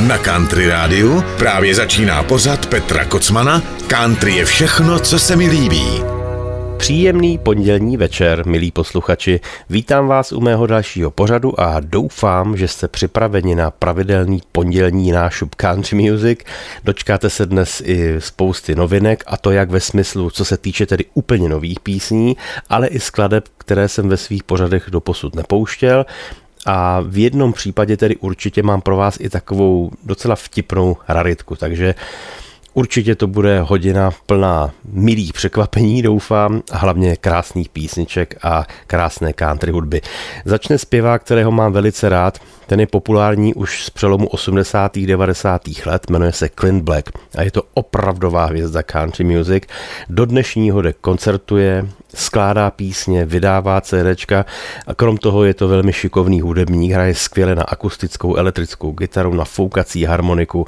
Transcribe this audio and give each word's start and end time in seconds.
Na 0.00 0.18
Country 0.18 0.68
Rádiu 0.68 1.24
právě 1.38 1.74
začíná 1.74 2.22
pořad 2.22 2.66
Petra 2.66 3.04
Kocmana 3.04 3.62
Country 3.86 4.32
je 4.32 4.44
všechno, 4.44 4.98
co 4.98 5.18
se 5.18 5.36
mi 5.36 5.48
líbí. 5.48 6.02
Příjemný 6.76 7.38
pondělní 7.38 7.96
večer, 7.96 8.46
milí 8.46 8.70
posluchači. 8.70 9.40
Vítám 9.70 10.06
vás 10.06 10.32
u 10.32 10.40
mého 10.40 10.66
dalšího 10.66 11.10
pořadu 11.10 11.60
a 11.60 11.80
doufám, 11.80 12.56
že 12.56 12.68
jste 12.68 12.88
připraveni 12.88 13.54
na 13.54 13.70
pravidelný 13.70 14.42
pondělní 14.52 15.12
nášup 15.12 15.54
country 15.54 16.10
music. 16.10 16.38
Dočkáte 16.84 17.30
se 17.30 17.46
dnes 17.46 17.82
i 17.84 18.16
spousty 18.18 18.74
novinek 18.74 19.24
a 19.26 19.36
to 19.36 19.50
jak 19.50 19.70
ve 19.70 19.80
smyslu, 19.80 20.30
co 20.30 20.44
se 20.44 20.56
týče 20.56 20.86
tedy 20.86 21.04
úplně 21.14 21.48
nových 21.48 21.80
písní, 21.80 22.36
ale 22.68 22.86
i 22.86 23.00
skladeb, 23.00 23.44
které 23.58 23.88
jsem 23.88 24.08
ve 24.08 24.16
svých 24.16 24.44
pořadech 24.44 24.84
doposud 24.90 25.34
nepouštěl. 25.34 26.04
A 26.66 27.00
v 27.06 27.18
jednom 27.18 27.52
případě 27.52 27.96
tedy 27.96 28.16
určitě 28.16 28.62
mám 28.62 28.80
pro 28.80 28.96
vás 28.96 29.16
i 29.20 29.30
takovou 29.30 29.90
docela 30.04 30.36
vtipnou 30.36 30.96
raritku, 31.08 31.56
takže 31.56 31.94
Určitě 32.74 33.14
to 33.14 33.26
bude 33.26 33.60
hodina 33.60 34.10
plná 34.26 34.70
milých 34.84 35.32
překvapení, 35.32 36.02
doufám, 36.02 36.62
a 36.70 36.78
hlavně 36.78 37.16
krásných 37.16 37.68
písniček 37.68 38.34
a 38.42 38.66
krásné 38.86 39.32
country 39.32 39.72
hudby. 39.72 40.00
Začne 40.44 40.78
zpěvák, 40.78 41.22
kterého 41.22 41.50
mám 41.50 41.72
velice 41.72 42.08
rád, 42.08 42.38
ten 42.66 42.80
je 42.80 42.86
populární 42.86 43.54
už 43.54 43.84
z 43.84 43.90
přelomu 43.90 44.26
80. 44.26 44.98
90. 44.98 45.62
let, 45.86 46.10
jmenuje 46.10 46.32
se 46.32 46.48
Clint 46.48 46.82
Black 46.82 47.10
a 47.36 47.42
je 47.42 47.50
to 47.50 47.62
opravdová 47.74 48.44
hvězda 48.44 48.82
country 48.82 49.24
music. 49.24 49.64
Do 50.08 50.26
dnešního 50.26 50.82
dne 50.82 50.92
koncertuje, 50.92 51.86
skládá 52.14 52.70
písně, 52.70 53.24
vydává 53.24 53.80
CDčka 53.80 54.46
a 54.86 54.94
krom 54.94 55.16
toho 55.16 55.44
je 55.44 55.54
to 55.54 55.68
velmi 55.68 55.92
šikovný 55.92 56.40
hudebník, 56.40 56.92
hraje 56.92 57.14
skvěle 57.14 57.54
na 57.54 57.62
akustickou 57.62 58.36
elektrickou 58.36 58.92
kytaru, 58.92 59.34
na 59.34 59.44
foukací 59.44 60.04
harmoniku. 60.04 60.66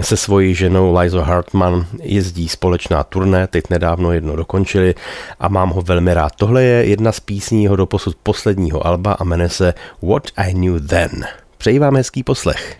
Se 0.00 0.16
svojí 0.16 0.54
ženou 0.54 0.98
Liza 0.98 1.24
Hartman 1.24 1.86
jezdí 2.02 2.48
společná 2.48 3.04
turné, 3.04 3.46
teď 3.46 3.64
nedávno 3.70 4.12
jedno 4.12 4.36
dokončili 4.36 4.94
a 5.40 5.48
mám 5.48 5.70
ho 5.70 5.82
velmi 5.82 6.14
rád. 6.14 6.32
Tohle 6.36 6.62
je 6.62 6.84
jedna 6.84 7.12
z 7.12 7.20
písní 7.20 7.64
jeho 7.64 7.76
doposud 7.76 8.16
posledního 8.22 8.86
alba 8.86 9.12
a 9.12 9.24
jmenuje 9.24 9.48
se 9.48 9.74
What 10.02 10.30
I 10.36 10.52
Knew 10.52 10.86
Then. 10.86 11.26
Přeji 11.58 11.78
vám 11.78 11.96
hezký 11.96 12.22
poslech. 12.22 12.78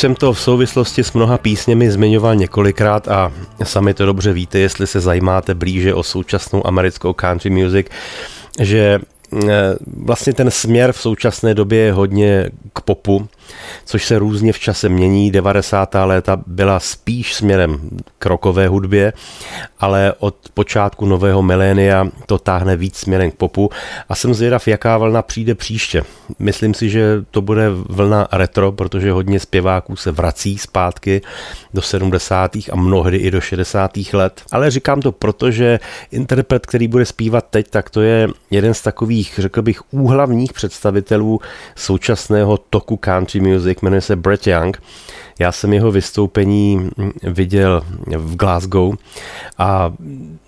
Jsem 0.00 0.14
to 0.14 0.32
v 0.32 0.40
souvislosti 0.40 1.04
s 1.04 1.12
mnoha 1.12 1.38
písněmi 1.38 1.90
zmiňoval 1.90 2.36
několikrát 2.36 3.08
a 3.08 3.32
sami 3.62 3.94
to 3.94 4.06
dobře 4.06 4.32
víte, 4.32 4.58
jestli 4.58 4.86
se 4.86 5.00
zajímáte 5.00 5.54
blíže 5.54 5.94
o 5.94 6.02
současnou 6.02 6.66
americkou 6.66 7.12
country 7.12 7.50
music, 7.50 7.86
že 8.60 9.00
Eh, 9.48 9.76
vlastně 10.04 10.32
ten 10.32 10.50
směr 10.50 10.92
v 10.92 11.00
současné 11.00 11.54
době 11.54 11.78
je 11.78 11.92
hodně 11.92 12.50
k 12.72 12.80
popu, 12.80 13.28
což 13.84 14.04
se 14.06 14.18
různě 14.18 14.52
v 14.52 14.58
čase 14.58 14.88
mění. 14.88 15.30
90. 15.30 15.94
léta 16.04 16.38
byla 16.46 16.80
spíš 16.80 17.34
směrem 17.34 17.90
k 18.18 18.26
rokové 18.26 18.68
hudbě, 18.68 19.12
ale 19.78 20.12
od 20.18 20.36
počátku 20.54 21.06
nového 21.06 21.42
milénia 21.42 22.08
to 22.26 22.38
táhne 22.38 22.76
víc 22.76 22.96
směrem 22.96 23.30
k 23.30 23.34
popu 23.34 23.70
a 24.08 24.14
jsem 24.14 24.34
zvědav, 24.34 24.68
jaká 24.68 24.98
vlna 24.98 25.22
přijde 25.22 25.54
příště. 25.54 26.02
Myslím 26.38 26.74
si, 26.74 26.90
že 26.90 27.24
to 27.30 27.42
bude 27.42 27.70
vlna 27.70 28.28
retro, 28.32 28.72
protože 28.72 29.12
hodně 29.12 29.40
zpěváků 29.40 29.96
se 29.96 30.10
vrací 30.10 30.58
zpátky 30.58 31.22
do 31.74 31.82
70. 31.82 32.56
a 32.56 32.76
mnohdy 32.76 33.16
i 33.16 33.30
do 33.30 33.40
60. 33.40 33.90
let. 34.12 34.42
Ale 34.52 34.70
říkám 34.70 35.00
to 35.00 35.12
proto, 35.12 35.50
že 35.50 35.78
interpret, 36.10 36.66
který 36.66 36.88
bude 36.88 37.06
zpívat 37.06 37.44
teď, 37.50 37.70
tak 37.70 37.90
to 37.90 38.00
je 38.00 38.28
jeden 38.50 38.74
z 38.74 38.82
takových, 38.82 39.34
řekl 39.38 39.62
bych, 39.62 39.80
úhlavních 39.90 40.52
představitelů 40.52 41.40
současného 41.76 42.58
toku 42.70 42.96
country 42.96 43.39
music, 43.40 43.82
jmenuje 43.82 44.00
se 44.00 44.16
Brett 44.16 44.46
Young. 44.46 44.76
Já 45.40 45.52
jsem 45.52 45.72
jeho 45.72 45.90
vystoupení 45.90 46.90
viděl 47.22 47.82
v 48.16 48.36
Glasgow 48.36 48.94
a 49.58 49.92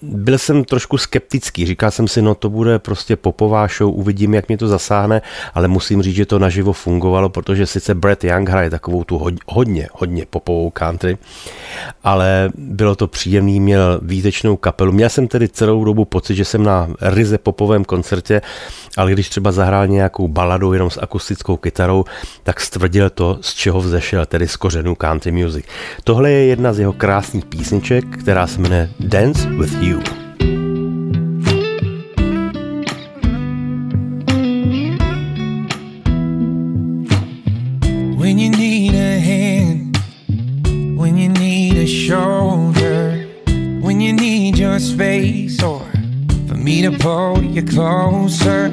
byl 0.03 0.39
jsem 0.39 0.65
trošku 0.65 0.99
skeptický. 0.99 1.67
Říkal 1.67 1.91
jsem 1.91 2.09
si, 2.09 2.23
no 2.23 2.35
to 2.35 2.51
bude 2.51 2.79
prostě 2.79 3.17
popová 3.17 3.67
show, 3.79 3.99
uvidím, 3.99 4.35
jak 4.35 4.49
mě 4.49 4.59
to 4.59 4.69
zasáhne, 4.69 5.23
ale 5.55 5.69
musím 5.69 6.03
říct, 6.03 6.17
že 6.17 6.27
to 6.27 6.39
naživo 6.39 6.73
fungovalo, 6.73 7.29
protože 7.29 7.67
sice 7.67 7.95
Brett 7.95 8.25
Young 8.25 8.49
hraje 8.49 8.71
takovou 8.71 9.05
tu 9.05 9.21
hodně, 9.47 9.89
hodně 9.93 10.27
popovou 10.31 10.71
country, 10.71 11.19
ale 12.05 12.51
bylo 12.55 12.95
to 12.95 13.07
příjemný, 13.07 13.61
měl 13.61 14.01
výtečnou 14.03 14.57
kapelu. 14.57 14.93
Měl 14.93 15.09
jsem 15.09 15.29
tedy 15.29 15.49
celou 15.49 15.85
dobu 15.85 16.05
pocit, 16.05 16.35
že 16.37 16.45
jsem 16.45 16.63
na 16.63 16.89
ryze 17.01 17.39
popovém 17.39 17.85
koncertě, 17.85 18.43
ale 18.97 19.13
když 19.13 19.29
třeba 19.29 19.53
zahrál 19.53 19.87
nějakou 19.87 20.29
baladu 20.29 20.73
jenom 20.73 20.91
s 20.91 21.01
akustickou 21.03 21.57
kytarou, 21.57 22.05
tak 22.43 22.61
stvrdil 22.61 23.11
to, 23.11 23.39
z 23.41 23.55
čeho 23.55 23.81
vzešel, 23.81 24.27
tedy 24.27 24.49
z 24.49 24.57
kořenů 24.83 24.95
country 24.95 25.33
music. 25.33 25.65
Tohle 26.05 26.31
je 26.31 26.45
jedna 26.47 26.73
z 26.73 26.79
jeho 26.79 26.93
krásných 26.93 27.45
písniček, 27.45 28.05
která 28.19 28.47
se 28.47 28.61
jmenuje 28.61 28.89
Dance 29.01 29.49
with 29.49 29.83
You. 29.83 30.01
You 47.53 47.63
closer, 47.63 48.73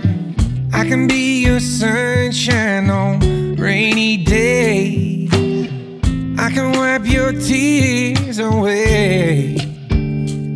I 0.72 0.88
can 0.88 1.08
be 1.08 1.42
your 1.44 1.60
sunshine 1.60 2.90
on 2.90 3.20
rainy 3.58 4.24
days. 4.24 5.30
I 6.42 6.50
can 6.52 6.72
wipe 6.72 7.06
your 7.06 7.34
tears 7.34 8.40
away. 8.40 9.58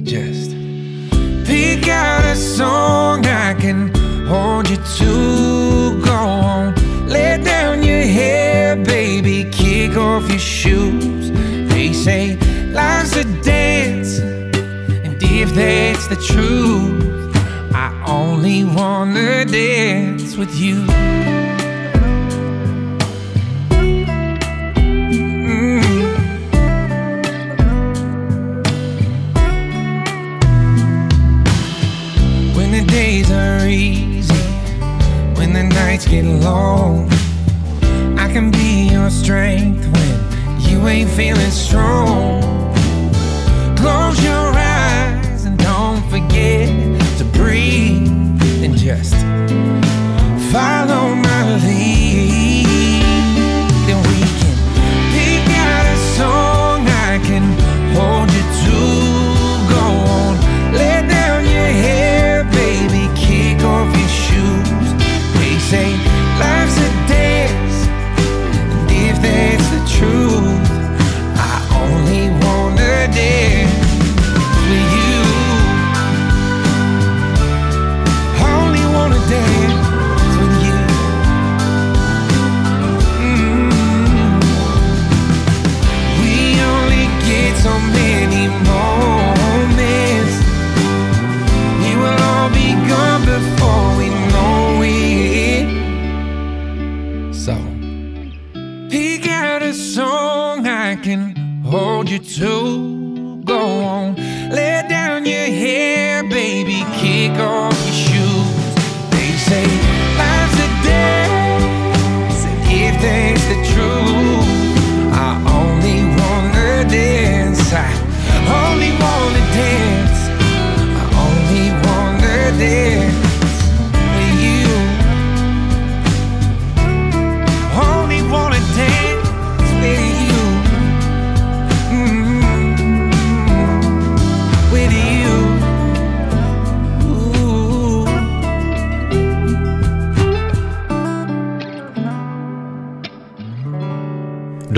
Just 0.04 0.52
pick 1.46 1.90
out 1.90 2.24
a 2.24 2.38
song 2.38 3.26
I 3.26 3.54
can 3.54 3.94
hold 4.26 4.70
you 4.70 4.78
to. 4.78 6.02
Go 6.06 6.14
on, 6.14 6.74
let 7.08 7.44
down 7.44 7.84
your 7.84 8.02
hair, 8.02 8.78
baby. 8.78 9.44
Kick 9.52 9.98
off 9.98 10.30
your 10.30 10.40
shoes. 10.40 11.32
They 11.74 11.92
say 11.92 12.38
life's 12.72 13.18
a 13.18 13.26
dance, 13.44 14.20
and 14.20 15.22
if 15.22 15.54
that's 15.54 16.08
the 16.08 16.16
truth, 16.16 17.36
I 17.76 17.92
only 18.08 18.64
wanna 18.64 19.44
dance 19.44 20.38
with 20.38 20.56
you. 20.56 20.86
Get 36.14 36.26
long. 36.44 37.10
I 38.20 38.32
can 38.32 38.52
be 38.52 38.88
your 38.92 39.10
strength 39.10 39.84
when 39.94 40.62
you 40.62 40.88
ain't 40.88 41.10
feeling 41.10 41.50
strong. 41.50 42.42
Close 43.76 44.24
your 44.24 44.48
eyes 44.54 45.46
and 45.46 45.58
don't 45.58 46.04
forget 46.12 46.70
to 47.18 47.26
breathe 47.40 48.08
and 48.64 48.78
just 48.78 49.16
follow 50.54 51.16
my 51.16 51.42
lead. 51.66 53.02
Then 53.88 54.00
we 54.10 54.20
can 54.40 54.56
pick 55.16 55.46
out 55.66 55.86
a 55.96 55.98
song 56.18 56.80
I 57.10 57.18
can 57.28 57.46
hold 57.96 58.30
you 58.38 58.46
to. 58.62 58.80
Go 59.76 59.86
on, 60.18 60.34
let 60.74 61.10
down 61.10 61.44
your 61.44 61.72
hair, 61.86 62.44
baby, 62.62 63.04
kick 63.16 63.64
off 63.64 63.90
your 63.98 64.14
shoes. 64.26 64.90
They 65.40 65.58
say 65.60 66.03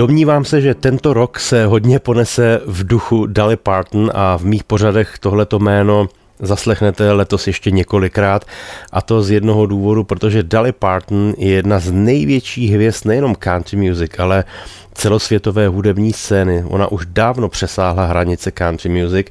Domnívám 0.06 0.44
se, 0.44 0.60
že 0.60 0.74
tento 0.74 1.14
rok 1.14 1.40
se 1.40 1.66
hodně 1.66 1.98
ponese 1.98 2.60
v 2.66 2.86
duchu 2.86 3.26
Dolly 3.26 3.56
Parton 3.56 4.10
a 4.14 4.38
v 4.38 4.44
mých 4.44 4.64
pořadech 4.64 5.18
tohleto 5.18 5.58
jméno 5.58 6.08
zaslechnete 6.38 7.12
letos 7.12 7.46
ještě 7.46 7.70
několikrát 7.70 8.44
a 8.92 9.02
to 9.02 9.22
z 9.22 9.30
jednoho 9.30 9.66
důvodu, 9.66 10.04
protože 10.04 10.42
Dolly 10.42 10.72
Parton 10.72 11.34
je 11.38 11.50
jedna 11.50 11.78
z 11.78 11.92
největších 11.92 12.72
hvězd 12.72 13.06
nejenom 13.06 13.34
country 13.34 13.76
music, 13.76 14.12
ale 14.18 14.44
celosvětové 14.94 15.68
hudební 15.68 16.12
scény. 16.12 16.64
Ona 16.66 16.92
už 16.92 17.06
dávno 17.06 17.48
přesáhla 17.48 18.06
hranice 18.06 18.50
country 18.50 19.02
music, 19.02 19.26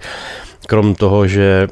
krom 0.67 0.96
toho, 0.96 1.27
že 1.27 1.67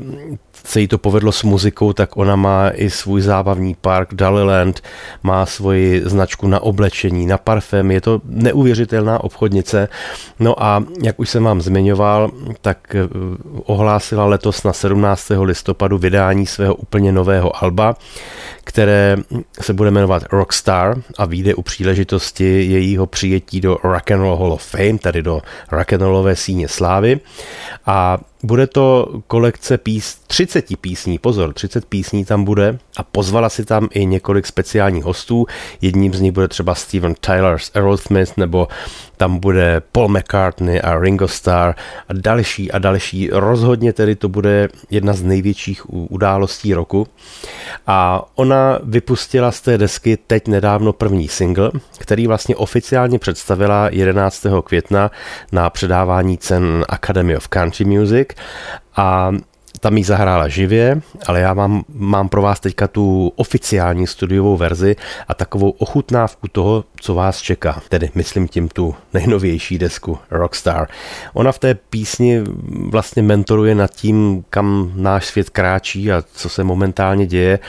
se 0.64 0.80
jí 0.80 0.88
to 0.88 0.98
povedlo 0.98 1.32
s 1.32 1.44
muzikou, 1.44 1.94
tak 1.94 2.18
ona 2.18 2.36
má 2.36 2.70
i 2.70 2.90
svůj 2.90 3.22
zábavní 3.22 3.76
park 3.82 4.14
Daliland, 4.14 4.82
má 5.24 5.46
svoji 5.46 6.02
značku 6.06 6.48
na 6.48 6.60
oblečení, 6.60 7.26
na 7.26 7.38
parfém, 7.38 7.92
je 7.92 8.02
to 8.02 8.22
neuvěřitelná 8.26 9.24
obchodnice. 9.24 9.90
No 10.40 10.64
a 10.64 10.84
jak 11.04 11.20
už 11.20 11.30
jsem 11.30 11.44
vám 11.44 11.62
zmiňoval, 11.62 12.32
tak 12.62 12.96
eh, 12.96 13.08
ohlásila 13.64 14.26
letos 14.26 14.64
na 14.64 14.74
17. 14.74 15.32
listopadu 15.42 15.98
vydání 15.98 16.46
svého 16.46 16.76
úplně 16.76 17.12
nového 17.12 17.64
alba, 17.64 17.96
které 18.64 19.18
se 19.62 19.74
bude 19.74 19.92
jmenovat 19.92 20.24
Rockstar 20.32 21.02
a 21.18 21.26
vyjde 21.26 21.56
u 21.56 21.62
příležitosti 21.62 22.66
jejího 22.72 23.06
přijetí 23.06 23.62
do 23.62 23.78
Rock 23.84 24.12
and 24.12 24.20
Roll 24.20 24.38
Hall 24.38 24.54
of 24.54 24.64
Fame, 24.64 24.98
tedy 24.98 25.22
do 25.22 25.42
rock 25.72 25.94
and 25.94 26.02
rollové 26.02 26.36
síně 26.36 26.68
slávy. 26.68 27.20
A 27.86 28.18
bude 28.44 28.68
to 28.68 29.08
kolekce 29.28 29.78
pís, 29.78 30.16
30 30.28 30.66
písní, 30.82 31.20
pozor, 31.20 31.54
30 31.54 31.86
písní 31.86 32.26
tam 32.26 32.44
bude 32.44 32.78
a 32.98 33.04
pozvala 33.04 33.50
si 33.50 33.66
tam 33.66 33.90
i 33.92 34.06
několik 34.06 34.48
speciálních 34.48 35.04
hostů. 35.04 35.46
Jedním 35.82 36.14
z 36.14 36.22
nich 36.22 36.32
bude 36.32 36.48
třeba 36.48 36.76
Steven 36.76 37.16
Tyler 37.20 37.60
z 37.60 37.72
Aerosmith 37.76 38.38
nebo 38.38 38.68
tam 39.18 39.40
bude 39.40 39.82
Paul 39.92 40.08
McCartney 40.08 40.82
a 40.84 41.00
Ringo 41.00 41.28
Starr 41.28 41.74
a 42.10 42.14
další 42.14 42.72
a 42.72 42.80
další. 42.80 43.30
Rozhodně 43.32 43.94
tedy 43.94 44.16
to 44.16 44.30
bude 44.30 44.70
jedna 44.90 45.14
z 45.14 45.24
největších 45.24 45.94
událostí 45.94 46.74
roku. 46.74 47.08
A 47.88 48.26
ona 48.36 48.53
vypustila 48.84 49.52
z 49.52 49.62
té 49.62 49.78
desky 49.78 50.18
teď 50.18 50.48
nedávno 50.48 50.94
první 50.94 51.28
single, 51.28 51.72
který 51.98 52.28
vlastně 52.28 52.56
oficiálně 52.56 53.20
představila 53.20 53.90
11. 53.92 54.46
května 54.64 55.12
na 55.52 55.70
předávání 55.70 56.38
cen 56.38 56.86
Academy 56.90 57.38
of 57.38 57.48
Country 57.48 57.86
Music 57.86 58.28
a 58.96 59.32
tam 59.84 59.98
jí 59.98 60.04
zahrála 60.04 60.48
živě, 60.48 61.02
ale 61.28 61.40
já 61.40 61.54
mám, 61.54 61.84
mám 61.94 62.30
pro 62.30 62.42
vás 62.42 62.60
teďka 62.60 62.88
tu 62.88 63.34
oficiální 63.36 64.08
studiovou 64.08 64.58
verzi 64.58 64.96
a 65.28 65.34
takovou 65.34 65.70
ochutnávku 65.70 66.48
toho, 66.48 66.84
co 66.96 67.14
vás 67.14 67.42
čeká. 67.42 67.82
Tedy 67.90 68.10
myslím 68.16 68.48
tím 68.48 68.70
tu 68.70 68.96
nejnovější 69.14 69.78
desku 69.78 70.18
Rockstar. 70.32 70.88
Ona 71.34 71.52
v 71.52 71.60
té 71.60 71.74
písni 71.74 72.42
vlastně 72.90 73.24
mentoruje 73.24 73.76
nad 73.76 73.92
tím, 73.92 74.46
kam 74.50 74.92
náš 74.96 75.26
svět 75.26 75.50
kráčí 75.50 76.12
a 76.12 76.24
co 76.34 76.50
se 76.50 76.64
momentálně 76.64 77.26
děje 77.26 77.60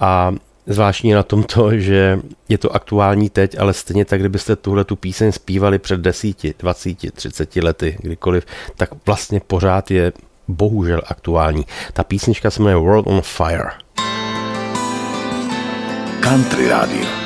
a 0.00 0.34
Zvláštní 0.68 1.12
na 1.12 1.22
tom 1.22 1.42
to, 1.42 1.78
že 1.78 2.20
je 2.48 2.58
to 2.58 2.74
aktuální 2.74 3.30
teď, 3.30 3.58
ale 3.58 3.72
stejně 3.72 4.04
tak, 4.04 4.20
kdybyste 4.20 4.56
tuhle 4.56 4.84
tu 4.84 4.96
píseň 4.96 5.32
zpívali 5.32 5.78
před 5.78 6.00
10, 6.00 6.58
20, 6.58 7.12
30 7.12 7.56
lety, 7.56 7.98
kdykoliv, 8.00 8.46
tak 8.76 8.90
vlastně 9.06 9.40
pořád 9.40 9.90
je 9.90 10.12
bohužel 10.48 11.02
aktuální. 11.06 11.66
Ta 11.92 12.04
písnička 12.04 12.50
se 12.50 12.62
jmenuje 12.62 12.76
World 12.76 13.06
on 13.06 13.20
Fire. 13.20 13.70
Country 16.20 16.68
Radio. 16.68 17.25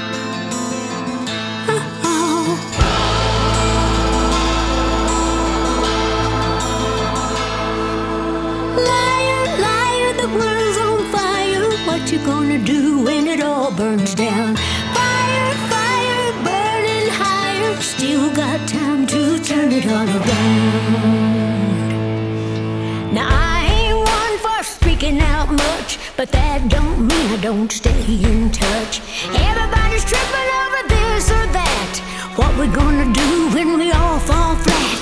But 26.21 26.31
that 26.33 26.61
don't 26.69 27.01
mean 27.09 27.29
I 27.33 27.41
don't 27.41 27.73
stay 27.73 28.05
in 28.31 28.51
touch. 28.53 29.01
Everybody's 29.49 30.05
tripping 30.05 30.51
over 30.61 30.81
this 30.93 31.33
or 31.33 31.47
that. 31.57 31.93
What 32.37 32.53
we 32.61 32.69
gonna 32.69 33.09
do 33.09 33.29
when 33.57 33.79
we 33.81 33.89
all 33.89 34.21
fall 34.29 34.53
flat? 34.65 34.97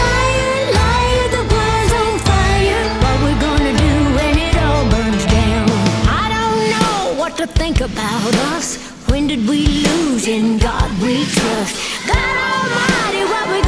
Liar, 0.00 0.60
liar, 0.80 1.26
the 1.36 1.44
world's 1.52 1.92
on 2.00 2.14
fire. 2.24 2.84
What 3.04 3.18
we 3.20 3.32
gonna 3.46 3.74
do 3.84 3.92
when 4.16 4.34
it 4.48 4.56
all 4.64 4.84
burns 4.88 5.26
down? 5.28 5.68
I 6.08 6.24
don't 6.32 6.64
know 6.72 7.20
what 7.20 7.36
to 7.36 7.46
think 7.46 7.82
about 7.84 8.32
us. 8.56 8.80
When 9.12 9.26
did 9.26 9.46
we 9.46 9.68
lose 9.68 10.24
in 10.26 10.56
God 10.56 10.88
we 11.04 11.28
trust? 11.36 11.76
God 12.08 12.36
Almighty, 12.48 13.22
what 13.28 13.44
we 13.52 13.60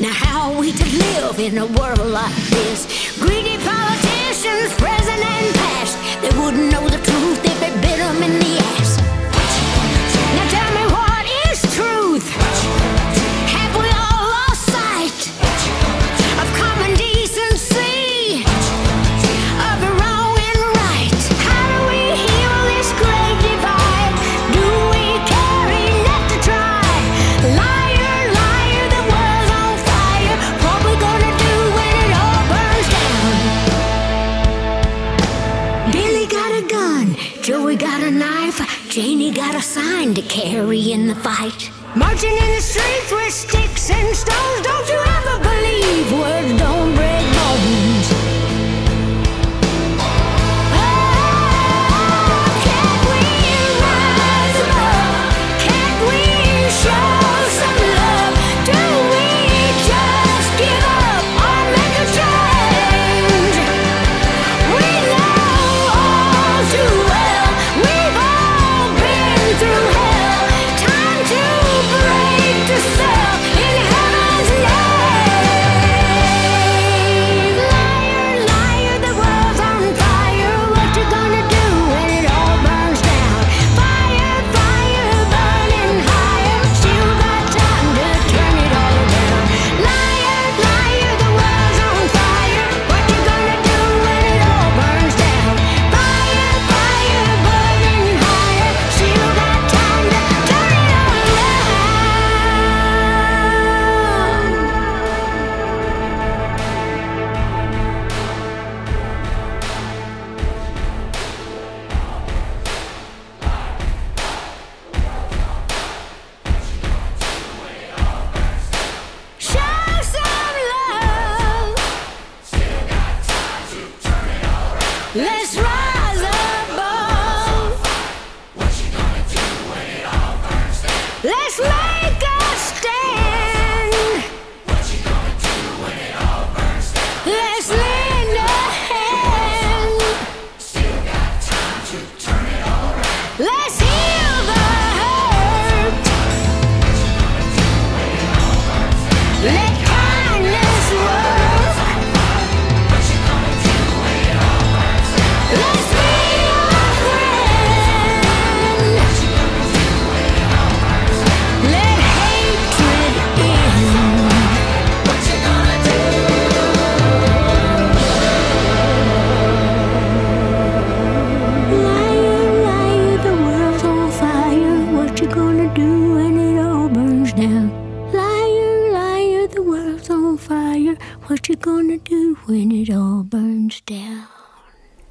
Now, 0.00 0.14
how 0.14 0.50
are 0.50 0.58
we 0.58 0.72
to 0.72 0.84
live 0.84 1.38
in 1.38 1.58
a 1.58 1.66
world 1.66 1.98
like 1.98 2.34
this? 2.48 2.86
Greedy 3.20 3.58
politicians, 3.58 4.72
present 4.80 5.20
and 5.20 5.54
past, 5.56 5.98
they 6.22 6.30
wouldn't 6.40 6.72
know 6.72 6.88
the 6.88 6.96
truth 6.96 7.44
if 7.44 7.62
it 7.62 7.74
bit 7.82 7.98
them 7.98 8.22
in 8.22 8.38
the 8.40 8.59
carry 40.30 40.92
in 40.92 41.08
the 41.08 41.14
fight. 41.16 41.72
Marching 41.96 42.30
in 42.30 42.54
the 42.54 42.62
streets 42.62 43.10
with 43.10 43.32
sticks 43.32 43.90
and 43.90 44.14
stones. 44.14 44.69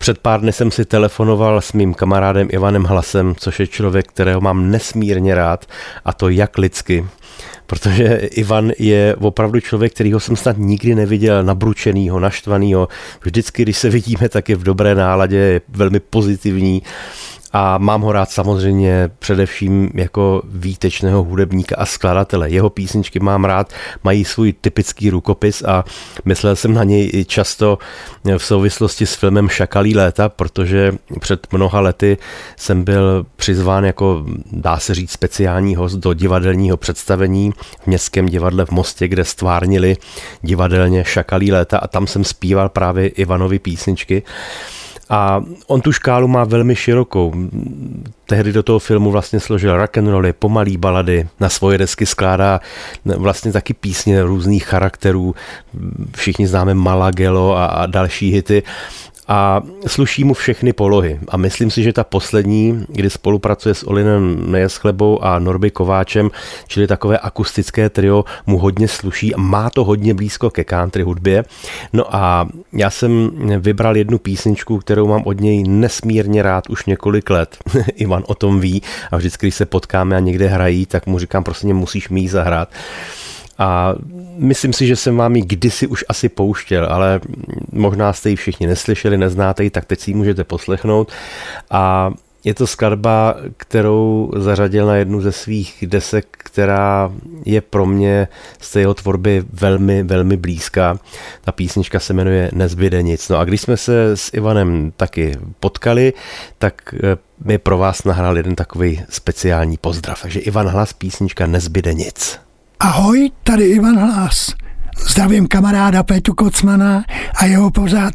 Před 0.10 0.20
pár 0.20 0.42
dny 0.42 0.54
jsem 0.54 0.72
si 0.72 0.86
telefonoval 0.86 1.62
s 1.62 1.74
mým 1.74 1.94
kamarádem 1.94 2.48
Ivanem 2.52 2.84
Hlasem, 2.84 3.36
což 3.38 3.60
je 3.60 3.68
člověk, 3.68 4.08
kterého 4.08 4.42
mám 4.42 4.72
nesmírně 4.72 5.36
rád, 5.36 5.66
a 6.06 6.14
to 6.14 6.30
jak 6.30 6.58
lidsky. 6.58 7.06
Protože 7.68 8.06
Ivan 8.16 8.72
je 8.80 9.16
opravdu 9.20 9.60
člověk, 9.60 9.94
kterýho 9.94 10.20
jsem 10.20 10.36
snad 10.36 10.58
nikdy 10.58 10.96
neviděl 10.96 11.44
nabručenýho, 11.44 12.20
naštvanýho. 12.20 12.88
Vždycky, 13.22 13.62
když 13.62 13.78
se 13.78 13.90
vidíme, 13.90 14.30
tak 14.30 14.50
je 14.50 14.56
v 14.56 14.64
dobré 14.64 14.96
náladě, 14.96 15.38
je 15.38 15.62
velmi 15.70 16.00
pozitivní 16.00 16.82
a 17.54 17.78
mám 17.78 18.02
ho 18.02 18.12
rád 18.12 18.32
samozřejmě 18.32 19.10
především 19.20 19.90
jako 19.94 20.42
výtečného 20.46 21.24
hudebníka 21.24 21.76
a 21.80 21.86
skladatele. 21.86 22.50
Jeho 22.50 22.70
písničky 22.70 23.20
mám 23.20 23.46
rád, 23.46 23.74
mají 24.04 24.26
svůj 24.26 24.54
typický 24.54 25.10
rukopis 25.10 25.64
a 25.64 25.84
myslel 26.26 26.56
jsem 26.56 26.74
na 26.74 26.84
něj 26.84 27.10
i 27.14 27.26
často 27.26 27.78
v 28.38 28.46
souvislosti 28.46 29.06
s 29.06 29.16
filmem 29.16 29.50
Šakalí 29.50 29.96
léta, 29.96 30.30
protože 30.30 30.92
před 31.20 31.48
mnoha 31.54 31.80
lety 31.80 32.18
jsem 32.58 32.84
byl 32.84 33.26
přizván 33.36 33.86
jako, 33.86 34.26
dá 34.52 34.80
se 34.80 34.96
říct, 34.96 35.12
speciální 35.12 35.76
host 35.76 35.96
do 35.96 36.14
divadelního 36.14 36.78
představení 36.78 37.52
v 37.84 37.88
Městském 37.88 38.26
divadle 38.26 38.66
v 38.66 38.72
Mostě, 38.72 39.08
kde 39.08 39.26
stvárnili 39.26 39.98
divadelně 40.42 41.04
Šakalí 41.04 41.52
léta 41.52 41.78
a 41.78 41.88
tam 41.88 42.08
jsem 42.08 42.24
zpíval 42.24 42.70
právě 42.70 43.08
Ivanovi 43.08 43.60
písničky. 43.60 44.24
A 45.10 45.44
on 45.68 45.82
tu 45.82 45.92
škálu 45.92 46.28
má 46.28 46.44
velmi 46.44 46.76
širokou. 46.76 47.34
Tehdy 48.26 48.54
do 48.54 48.64
toho 48.64 48.80
filmu 48.80 49.12
vlastně 49.12 49.40
složil 49.40 49.78
rock 49.78 49.98
and 49.98 50.08
rolly, 50.08 50.34
pomalý 50.34 50.78
balady, 50.78 51.28
na 51.40 51.50
svoje 51.50 51.78
desky 51.78 52.06
skládá 52.06 52.60
vlastně 53.06 53.52
taky 53.52 53.74
písně 53.74 54.24
různých 54.24 54.66
charakterů. 54.66 55.36
Všichni 56.16 56.48
známe 56.48 56.74
Malagelo 56.74 57.58
a, 57.58 57.66
a 57.66 57.86
další 57.86 58.32
hity 58.32 58.64
a 59.30 59.62
sluší 59.88 60.24
mu 60.24 60.34
všechny 60.34 60.74
polohy. 60.74 61.20
A 61.28 61.38
myslím 61.38 61.72
si, 61.72 61.84
že 61.84 61.94
ta 61.94 62.04
poslední, 62.04 62.86
kdy 62.88 63.10
spolupracuje 63.10 63.76
s 63.76 63.88
Olinem 63.88 64.52
Nejeschlebou 64.52 65.24
a 65.24 65.40
Norby 65.40 65.72
Kováčem, 65.72 66.32
čili 66.68 66.88
takové 66.88 67.20
akustické 67.20 67.90
trio, 67.90 68.26
mu 68.46 68.58
hodně 68.58 68.88
sluší 68.88 69.36
a 69.36 69.38
má 69.38 69.70
to 69.70 69.84
hodně 69.84 70.14
blízko 70.14 70.50
ke 70.50 70.64
country 70.64 71.04
hudbě. 71.04 71.44
No 71.94 72.16
a 72.16 72.48
já 72.74 72.90
jsem 72.90 73.32
vybral 73.60 73.98
jednu 73.98 74.18
písničku, 74.18 74.78
kterou 74.78 75.08
mám 75.08 75.22
od 75.26 75.42
něj 75.42 75.64
nesmírně 75.64 76.44
rád 76.44 76.70
už 76.70 76.86
několik 76.86 77.30
let. 77.30 77.58
Ivan 77.96 78.24
o 78.28 78.36
tom 78.36 78.60
ví 78.60 78.82
a 79.12 79.18
vždycky, 79.18 79.46
když 79.46 79.56
se 79.56 79.66
potkáme 79.66 80.16
a 80.16 80.20
někde 80.20 80.48
hrají, 80.48 80.86
tak 80.86 81.08
mu 81.08 81.20
říkám, 81.20 81.44
prostě 81.44 81.74
musíš 81.74 82.10
mi 82.10 82.20
ji 82.20 82.30
zahrát. 82.30 82.70
A 83.60 83.96
myslím 84.38 84.74
si, 84.74 84.88
že 84.88 84.96
jsem 84.96 85.18
vám 85.18 85.36
ji 85.36 85.42
kdysi 85.42 85.88
už 85.88 86.06
asi 86.10 86.30
pouštěl, 86.30 86.88
ale 86.90 87.20
možná 87.72 88.14
jste 88.14 88.30
ji 88.30 88.36
všichni 88.36 88.68
neslyšeli, 88.68 89.18
neznáte 89.18 89.64
ji, 89.64 89.70
tak 89.70 89.86
teď 89.86 90.00
si 90.00 90.12
ji 90.12 90.16
můžete 90.16 90.44
poslechnout. 90.44 91.12
A 91.72 92.12
je 92.44 92.54
to 92.54 92.68
skladba, 92.68 93.36
kterou 93.58 94.32
zařadil 94.36 94.86
na 94.86 94.96
jednu 94.96 95.22
ze 95.22 95.32
svých 95.32 95.84
desek, 95.88 96.26
která 96.32 97.12
je 97.46 97.62
pro 97.62 97.86
mě 97.86 98.28
z 98.60 98.72
té 98.72 98.80
jeho 98.80 98.94
tvorby 98.94 99.44
velmi, 99.54 100.04
velmi 100.04 100.38
blízká. 100.38 101.00
Ta 101.42 101.52
písnička 101.52 102.00
se 102.00 102.14
jmenuje 102.14 102.52
Nezbyde 102.54 103.02
nic. 103.02 103.30
No 103.30 103.38
a 103.38 103.46
když 103.46 103.62
jsme 103.62 103.78
se 103.78 104.18
s 104.18 104.34
Ivanem 104.34 104.92
taky 104.98 105.38
potkali, 105.60 106.14
tak 106.58 106.94
eh, 106.94 107.18
mi 107.44 107.58
pro 107.58 107.78
vás 107.78 108.04
nahrál 108.04 108.38
jeden 108.38 108.56
takový 108.56 109.04
speciální 109.10 109.78
pozdrav. 109.78 110.22
Takže 110.22 110.40
Ivan 110.40 110.68
Hlas, 110.68 110.94
písnička 110.94 111.48
Nezbyde 111.48 111.94
nic. 111.94 112.40
Ahoj, 112.82 113.32
tady 113.44 113.64
Ivan 113.66 113.98
Hlas. 113.98 114.54
Zdravím 115.10 115.48
kamaráda 115.48 116.04
Petu 116.04 116.34
Kocmana 116.34 117.04
a 117.36 117.46
jeho 117.46 117.72
pořád. 117.72 118.14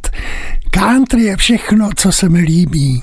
Country 0.70 1.22
je 1.22 1.37
všechno, 1.37 1.88
co 1.96 2.12
se 2.12 2.29
mi 2.29 2.40
líbí. 2.40 3.03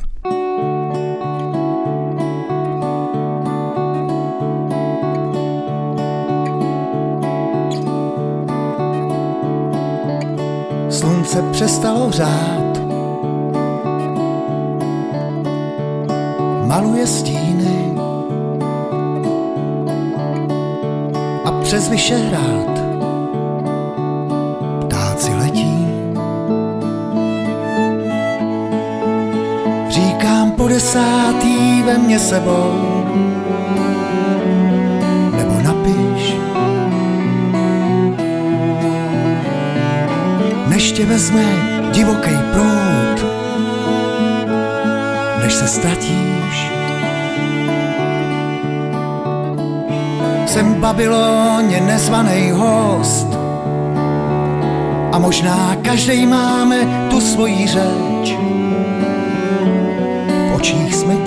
Slunce 10.89 11.41
přestalo 11.51 12.11
řád. 12.11 12.81
Maluje 16.67 17.07
stíny 17.07 17.60
přes 21.71 21.89
Vyšehrad. 21.89 22.79
Ptáci 24.87 25.33
letí. 25.33 25.87
Říkám 29.89 30.51
po 30.51 30.67
desátý 30.67 31.81
ve 31.85 31.97
mně 31.97 32.19
sebou, 32.19 33.05
nebo 35.37 35.61
napiš. 35.63 36.35
Než 40.67 40.91
tě 40.91 41.05
vezme 41.05 41.43
divoký 41.91 42.35
prout, 42.53 43.25
než 45.43 45.53
se 45.53 45.67
ztratíš 45.67 46.40
Jsem 50.51 50.73
v 50.73 50.77
Babyloně 50.77 51.81
nezvaný 51.81 52.51
host 52.51 53.27
a 55.11 55.19
možná 55.19 55.75
každý 55.81 56.25
máme 56.25 57.07
tu 57.09 57.21
svoji 57.21 57.67
řeč. 57.67 58.35
V 60.49 60.55
očích 60.55 60.95
smetí 60.95 61.20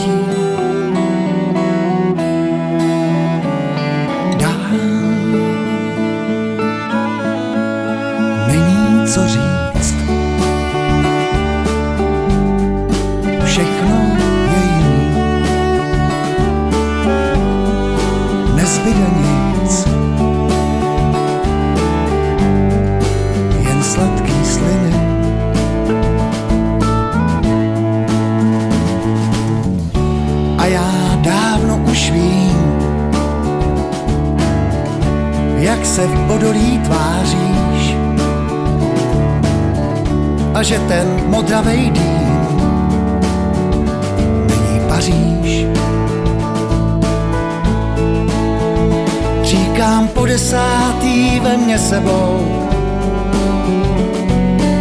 že 40.64 40.78
ten 40.88 41.20
modravej 41.26 41.90
dým 41.90 42.28
není 44.48 44.80
Paříž. 44.88 45.66
Říkám 49.42 50.08
po 50.08 50.26
desátý 50.26 51.40
ve 51.40 51.56
mně 51.56 51.78
sebou, 51.78 52.40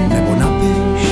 nebo 0.07 0.35
napiš. 0.39 1.07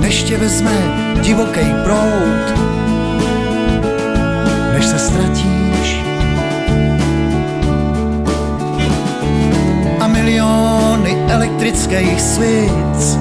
Než 0.00 0.22
tě 0.22 0.36
vezme 0.36 0.76
divoký 1.22 1.66
prout, 1.84 2.79
elektrických 11.90 12.20
svíc 12.20 13.18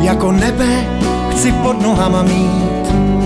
jako 0.00 0.32
nebe 0.32 0.86
chci 1.30 1.52
pod 1.52 1.82
nohama 1.82 2.22
mít. 2.22 3.17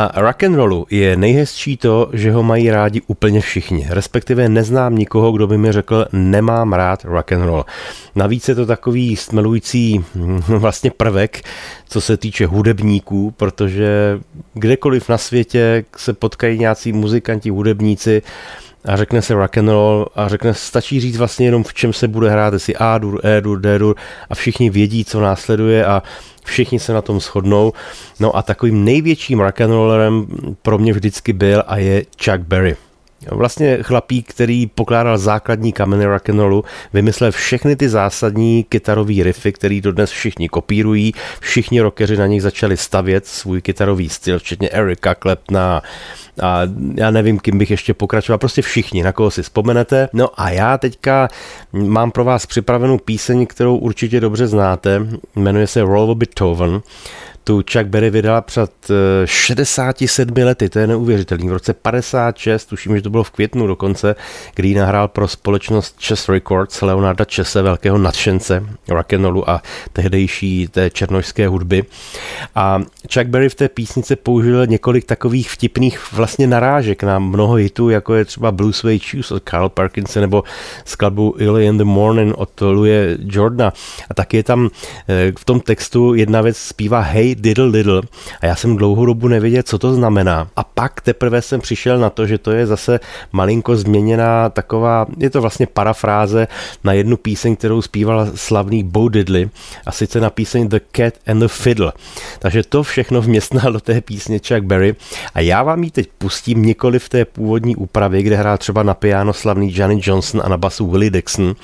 Na 0.00 0.10
rock 0.14 0.42
and 0.42 0.54
rollu 0.54 0.86
je 0.90 1.16
nejhezčí 1.16 1.76
to, 1.76 2.10
že 2.12 2.32
ho 2.32 2.42
mají 2.42 2.70
rádi 2.70 3.00
úplně 3.06 3.40
všichni. 3.40 3.86
Respektive 3.90 4.48
neznám 4.48 4.96
nikoho, 4.96 5.32
kdo 5.32 5.46
by 5.46 5.58
mi 5.58 5.72
řekl, 5.72 6.06
nemám 6.12 6.72
rád 6.72 7.04
rock 7.04 7.32
and 7.32 7.44
roll. 7.44 7.64
Navíc 8.14 8.48
je 8.48 8.54
to 8.54 8.66
takový 8.66 9.16
stmelující 9.16 10.04
vlastně 10.48 10.90
prvek, 10.90 11.42
co 11.88 12.00
se 12.00 12.16
týče 12.16 12.46
hudebníků, 12.46 13.30
protože 13.30 14.20
kdekoliv 14.54 15.08
na 15.08 15.18
světě 15.18 15.84
se 15.96 16.12
potkají 16.12 16.58
nějací 16.58 16.92
muzikanti, 16.92 17.50
hudebníci, 17.50 18.22
a 18.84 18.96
řekne 18.96 19.22
se 19.22 19.34
rock 19.34 19.58
and 19.58 19.68
roll 19.68 20.06
a 20.14 20.28
řekne, 20.28 20.54
stačí 20.54 21.00
říct 21.00 21.16
vlastně 21.16 21.46
jenom 21.46 21.64
v 21.64 21.74
čem 21.74 21.92
se 21.92 22.08
bude 22.08 22.30
hrát, 22.30 22.52
jestli 22.52 22.76
A 22.76 22.98
dur, 22.98 23.20
E 23.24 23.40
dur, 23.40 23.60
D 23.60 23.78
dur 23.78 23.96
a 24.30 24.34
všichni 24.34 24.70
vědí, 24.70 25.04
co 25.04 25.20
následuje 25.20 25.86
a 25.86 26.02
všichni 26.44 26.78
se 26.78 26.92
na 26.92 27.02
tom 27.02 27.20
shodnou. 27.20 27.72
No 28.20 28.36
a 28.36 28.42
takovým 28.42 28.84
největším 28.84 29.40
rock'n'rollerem 29.40 30.26
pro 30.62 30.78
mě 30.78 30.92
vždycky 30.92 31.32
byl 31.32 31.64
a 31.66 31.76
je 31.76 32.04
Chuck 32.24 32.38
Berry. 32.38 32.76
Vlastně 33.28 33.78
chlapík, 33.82 34.30
který 34.30 34.66
pokládal 34.66 35.18
základní 35.18 35.72
kameny 35.72 36.04
rock'n'rollu, 36.06 36.64
vymyslel 36.92 37.32
všechny 37.32 37.76
ty 37.76 37.88
zásadní 37.88 38.64
kytarový 38.68 39.22
riffy, 39.22 39.52
který 39.52 39.80
dodnes 39.80 40.10
všichni 40.10 40.48
kopírují, 40.48 41.12
všichni 41.40 41.80
rockeři 41.80 42.16
na 42.16 42.26
nich 42.26 42.42
začali 42.42 42.76
stavět 42.76 43.26
svůj 43.26 43.62
kytarový 43.62 44.08
styl, 44.08 44.38
včetně 44.38 44.68
Erika 44.68 45.14
Klepna, 45.14 45.82
a 46.42 46.62
já 46.94 47.10
nevím, 47.10 47.38
kým 47.38 47.58
bych 47.58 47.70
ještě 47.70 47.94
pokračoval, 47.94 48.38
prostě 48.38 48.62
všichni, 48.62 49.02
na 49.02 49.12
koho 49.12 49.30
si 49.30 49.42
vzpomenete. 49.42 50.08
No 50.12 50.40
a 50.40 50.50
já 50.50 50.78
teďka 50.78 51.28
mám 51.72 52.10
pro 52.10 52.24
vás 52.24 52.46
připravenou 52.46 52.98
píseň, 52.98 53.46
kterou 53.46 53.76
určitě 53.76 54.20
dobře 54.20 54.46
znáte, 54.46 55.06
jmenuje 55.36 55.66
se 55.66 55.82
Roll 55.82 56.10
of 56.10 56.18
Beethoven 56.18 56.80
tu 57.50 57.62
Chuck 57.72 57.86
Berry 57.86 58.10
vydala 58.10 58.40
před 58.40 58.70
67 59.24 60.34
eh, 60.38 60.44
lety, 60.44 60.68
to 60.68 60.78
je 60.78 60.86
neuvěřitelný. 60.86 61.48
V 61.48 61.52
roce 61.52 61.72
56, 61.72 62.66
tuším, 62.66 62.96
že 62.96 63.02
to 63.02 63.10
bylo 63.10 63.24
v 63.24 63.30
květnu 63.30 63.66
dokonce, 63.66 64.16
kdy 64.54 64.68
ji 64.68 64.74
nahrál 64.74 65.08
pro 65.08 65.28
společnost 65.28 65.96
Chess 66.02 66.28
Records 66.28 66.82
Leonarda 66.82 67.24
Chesse, 67.34 67.62
velkého 67.62 67.98
nadšence 67.98 68.64
rock'n'rollu 68.88 69.50
a 69.50 69.62
tehdejší 69.92 70.68
té 70.68 70.90
černožské 70.90 71.48
hudby. 71.48 71.84
A 72.54 72.82
Chuck 73.14 73.26
Berry 73.26 73.48
v 73.48 73.54
té 73.54 73.68
písnice 73.68 74.16
použil 74.16 74.66
několik 74.66 75.04
takových 75.04 75.50
vtipných 75.50 76.12
vlastně 76.12 76.46
narážek 76.46 77.02
na 77.02 77.18
mnoho 77.18 77.54
hitů, 77.54 77.90
jako 77.90 78.14
je 78.14 78.24
třeba 78.24 78.52
Blue 78.52 78.72
Suede 78.72 79.04
Shoes 79.10 79.30
od 79.30 79.48
Carl 79.48 79.68
Parkinson 79.68 80.20
nebo 80.20 80.44
skladbu 80.84 81.36
Early 81.38 81.66
in 81.66 81.78
the 81.78 81.84
Morning 81.84 82.34
od 82.38 82.60
Louis 82.60 83.18
Jordana. 83.20 83.72
A 84.10 84.14
taky 84.14 84.36
je 84.36 84.42
tam 84.42 84.70
eh, 85.08 85.32
v 85.38 85.44
tom 85.44 85.60
textu 85.60 86.14
jedna 86.14 86.40
věc 86.40 86.56
zpívá 86.56 87.00
Hey 87.00 87.39
diddle 87.40 87.72
diddle 87.72 88.02
a 88.40 88.46
já 88.46 88.56
jsem 88.56 88.76
dlouhou 88.76 89.06
dobu 89.06 89.28
nevěděl, 89.28 89.62
co 89.62 89.78
to 89.78 89.94
znamená. 89.94 90.48
A 90.56 90.64
pak 90.64 91.00
teprve 91.00 91.42
jsem 91.42 91.60
přišel 91.60 91.98
na 91.98 92.10
to, 92.10 92.26
že 92.26 92.38
to 92.38 92.50
je 92.50 92.66
zase 92.66 93.00
malinko 93.32 93.76
změněná 93.76 94.48
taková, 94.48 95.06
je 95.18 95.30
to 95.30 95.40
vlastně 95.40 95.66
parafráze 95.66 96.48
na 96.84 96.92
jednu 96.92 97.16
píseň, 97.16 97.56
kterou 97.56 97.82
zpíval 97.82 98.30
slavný 98.34 98.84
Bo 98.84 99.08
Diddley 99.08 99.50
a 99.86 99.92
sice 99.92 100.20
na 100.20 100.30
píseň 100.30 100.68
The 100.68 100.80
Cat 100.92 101.14
and 101.26 101.38
the 101.38 101.48
Fiddle. 101.48 101.92
Takže 102.38 102.62
to 102.62 102.82
všechno 102.82 103.22
vměstnal 103.22 103.72
do 103.72 103.80
té 103.80 104.00
písně 104.00 104.40
Chuck 104.48 104.62
Berry 104.62 104.96
a 105.34 105.40
já 105.40 105.62
vám 105.62 105.84
ji 105.84 105.90
teď 105.90 106.08
pustím 106.18 106.62
nikoli 106.62 106.98
v 106.98 107.08
té 107.08 107.24
původní 107.24 107.76
úpravě, 107.76 108.22
kde 108.22 108.36
hrál 108.36 108.58
třeba 108.58 108.82
na 108.82 108.94
piano 108.94 109.32
slavný 109.32 109.76
Johnny 109.76 110.00
Johnson 110.02 110.42
a 110.44 110.48
na 110.48 110.56
basu 110.56 110.90
Willie 110.90 111.10
Dixon, 111.10 111.54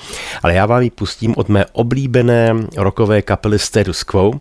ale 0.43 0.53
já 0.53 0.65
vám 0.65 0.81
ji 0.81 0.89
pustím 0.89 1.33
od 1.37 1.49
mé 1.49 1.65
oblíbené 1.71 2.55
rockové 2.77 3.21
kapely 3.21 3.59
Status 3.59 4.03
Quo, 4.03 4.31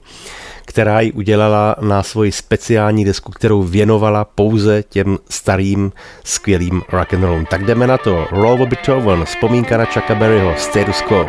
která 0.66 1.00
ji 1.00 1.12
udělala 1.12 1.76
na 1.80 2.02
svoji 2.02 2.32
speciální 2.32 3.04
desku, 3.04 3.32
kterou 3.32 3.62
věnovala 3.62 4.24
pouze 4.24 4.82
těm 4.82 5.18
starým 5.28 5.92
skvělým 6.24 6.82
rock'n'rollům. 6.92 7.46
Tak 7.46 7.64
jdeme 7.64 7.86
na 7.86 7.98
to. 7.98 8.26
Roll 8.30 8.66
Beethoven, 8.66 9.24
vzpomínka 9.24 9.76
na 9.76 9.84
Chucka 9.84 10.14
Berryho, 10.14 10.54
Status 10.56 11.02
Quo. 11.02 11.26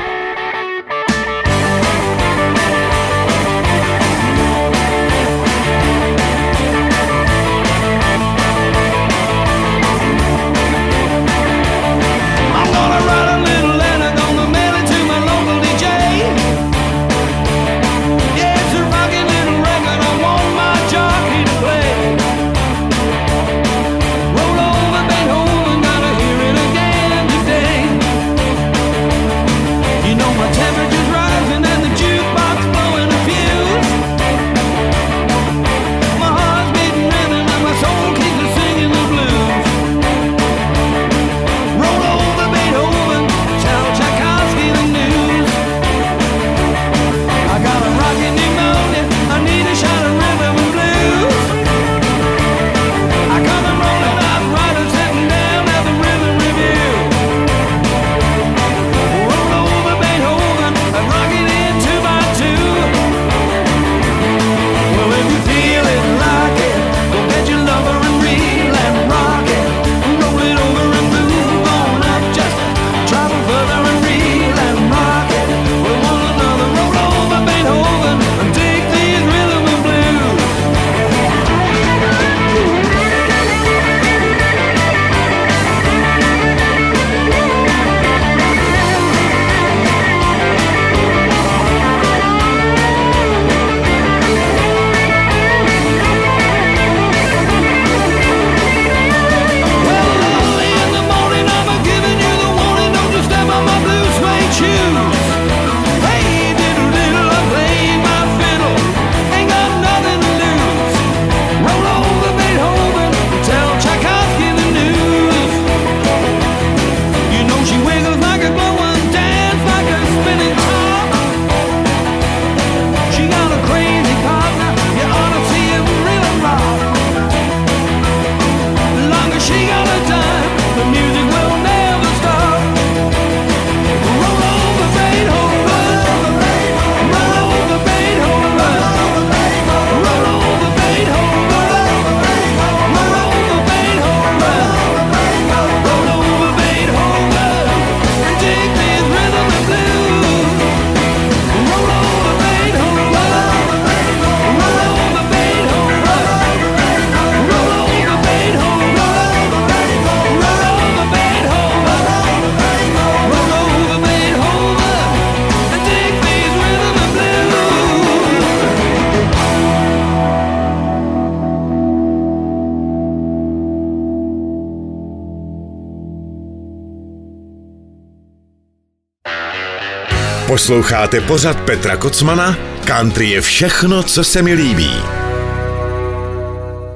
Posloucháte 180.57 181.21
pořad 181.21 181.61
Petra 181.61 181.97
Kocmana? 181.97 182.57
Country 182.85 183.29
je 183.29 183.41
všechno, 183.41 184.03
co 184.03 184.23
se 184.23 184.41
mi 184.41 184.53
líbí. 184.53 184.89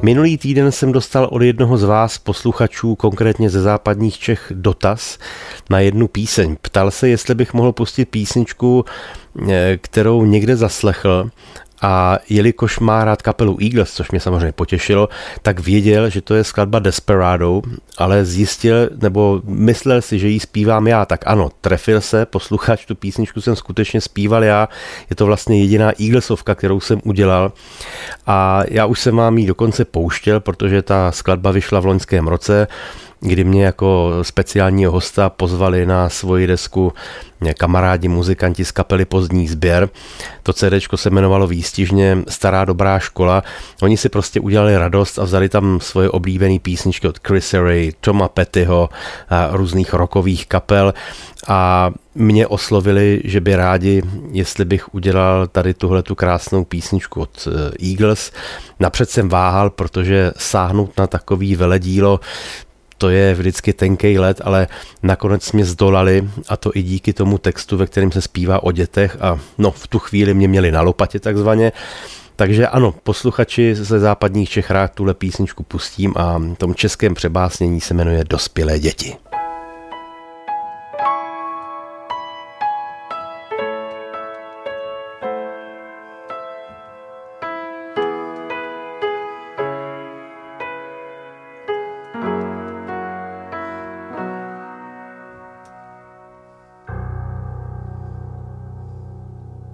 Minulý 0.01 0.37
týden 0.37 0.71
jsem 0.71 0.91
dostal 0.91 1.29
od 1.31 1.41
jednoho 1.41 1.77
z 1.77 1.83
vás 1.83 2.17
posluchačů, 2.17 2.95
konkrétně 2.95 3.49
ze 3.49 3.61
západních 3.61 4.19
Čech, 4.19 4.51
dotaz 4.55 5.17
na 5.69 5.79
jednu 5.79 6.07
píseň. 6.07 6.57
Ptal 6.61 6.91
se, 6.91 7.09
jestli 7.09 7.35
bych 7.35 7.53
mohl 7.53 7.71
pustit 7.71 8.05
písničku, 8.05 8.85
eh, 9.49 9.77
kterou 9.81 10.25
někde 10.25 10.55
zaslechl 10.55 11.29
a 11.81 12.17
jelikož 12.29 12.79
má 12.79 13.05
rád 13.05 13.21
kapelu 13.21 13.57
Eagles, 13.61 13.93
což 13.93 14.11
mě 14.11 14.19
samozřejmě 14.19 14.51
potěšilo, 14.51 15.09
tak 15.41 15.59
věděl, 15.59 16.09
že 16.09 16.21
to 16.21 16.35
je 16.35 16.43
skladba 16.43 16.79
Desperado, 16.79 17.61
ale 17.97 18.25
zjistil, 18.25 18.89
nebo 19.01 19.41
myslel 19.45 20.01
si, 20.01 20.19
že 20.19 20.27
ji 20.27 20.39
zpívám 20.39 20.87
já, 20.87 21.05
tak 21.05 21.23
ano, 21.27 21.49
trefil 21.61 22.01
se, 22.01 22.25
posluchač, 22.25 22.85
tu 22.85 22.95
písničku 22.95 23.41
jsem 23.41 23.55
skutečně 23.55 24.01
zpíval 24.01 24.43
já, 24.43 24.69
je 25.09 25.15
to 25.15 25.25
vlastně 25.25 25.59
jediná 25.59 25.91
Eaglesovka, 26.01 26.55
kterou 26.55 26.79
jsem 26.79 27.01
udělal. 27.03 27.51
A 28.27 28.63
já 28.67 28.85
už 28.85 28.99
jsem 28.99 29.15
vám 29.15 29.37
ji 29.37 29.47
dokonce 29.47 29.85
pouštěl, 29.85 30.39
protože 30.39 30.81
ta 30.81 31.11
skladba 31.11 31.51
vyšla 31.51 31.79
v 31.79 31.85
loňském 31.85 32.27
roce, 32.27 32.67
kdy 33.21 33.43
mě 33.43 33.65
jako 33.65 34.11
speciálního 34.21 34.91
hosta 34.91 35.29
pozvali 35.29 35.85
na 35.85 36.09
svoji 36.09 36.47
desku 36.47 36.93
kamarádi 37.57 38.07
muzikanti 38.07 38.65
z 38.65 38.71
kapely 38.71 39.05
Pozdní 39.05 39.47
sběr. 39.47 39.89
To 40.43 40.53
CD 40.53 40.73
se 40.95 41.09
jmenovalo 41.09 41.47
výstižně 41.47 42.17
Stará 42.29 42.65
dobrá 42.65 42.99
škola. 42.99 43.43
Oni 43.81 43.97
si 43.97 44.09
prostě 44.09 44.39
udělali 44.39 44.77
radost 44.77 45.19
a 45.19 45.23
vzali 45.23 45.49
tam 45.49 45.79
svoje 45.81 46.09
oblíbené 46.09 46.59
písničky 46.59 47.07
od 47.07 47.19
Chris 47.27 47.53
Ray, 47.53 47.91
Toma 47.99 48.27
Pettyho 48.27 48.89
a 49.29 49.49
různých 49.51 49.93
rokových 49.93 50.47
kapel 50.47 50.93
a 51.47 51.91
mě 52.15 52.47
oslovili, 52.47 53.21
že 53.23 53.41
by 53.41 53.55
rádi, 53.55 54.01
jestli 54.31 54.65
bych 54.65 54.93
udělal 54.93 55.47
tady 55.47 55.73
tuhle 55.73 56.03
tu 56.03 56.15
krásnou 56.15 56.63
písničku 56.63 57.21
od 57.21 57.47
eh, 57.47 57.87
Eagles. 57.89 58.31
Napřed 58.79 59.09
jsem 59.09 59.29
váhal, 59.29 59.69
protože 59.69 60.31
sáhnout 60.37 60.97
na 60.97 61.07
takový 61.07 61.55
veledílo 61.55 62.19
to 63.01 63.09
je 63.09 63.33
vždycky 63.33 63.73
tenký 63.73 64.19
let, 64.19 64.41
ale 64.43 64.67
nakonec 65.03 65.51
mě 65.51 65.65
zdolali 65.65 66.29
a 66.49 66.57
to 66.57 66.71
i 66.73 66.81
díky 66.81 67.13
tomu 67.13 67.37
textu, 67.37 67.77
ve 67.77 67.85
kterém 67.85 68.11
se 68.11 68.21
zpívá 68.21 68.63
o 68.63 68.71
dětech 68.71 69.17
a 69.21 69.39
no 69.57 69.71
v 69.71 69.87
tu 69.87 69.99
chvíli 69.99 70.33
mě 70.33 70.47
měli 70.47 70.71
na 70.71 70.81
lopatě 70.81 71.19
takzvaně. 71.19 71.71
Takže 72.35 72.67
ano, 72.67 72.95
posluchači 73.03 73.75
ze 73.75 73.99
západních 73.99 74.49
Čech 74.49 74.71
rád 74.71 74.93
tuhle 74.93 75.13
písničku 75.13 75.63
pustím 75.63 76.13
a 76.17 76.41
tom 76.57 76.75
českém 76.75 77.13
přebásnění 77.13 77.81
se 77.81 77.93
jmenuje 77.93 78.23
Dospělé 78.23 78.79
děti. 78.79 79.30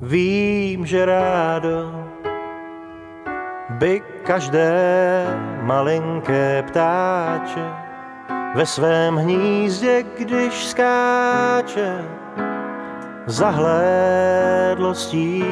Vím, 0.07 0.85
že 0.85 1.05
rádo 1.05 2.05
by 3.69 4.03
každé 4.23 5.27
malinké 5.61 6.63
ptáče 6.67 7.65
ve 8.55 8.65
svém 8.65 9.15
hnízdě, 9.15 10.05
když 10.17 10.65
skáče, 10.65 12.05
zahlédlostí, 13.25 15.43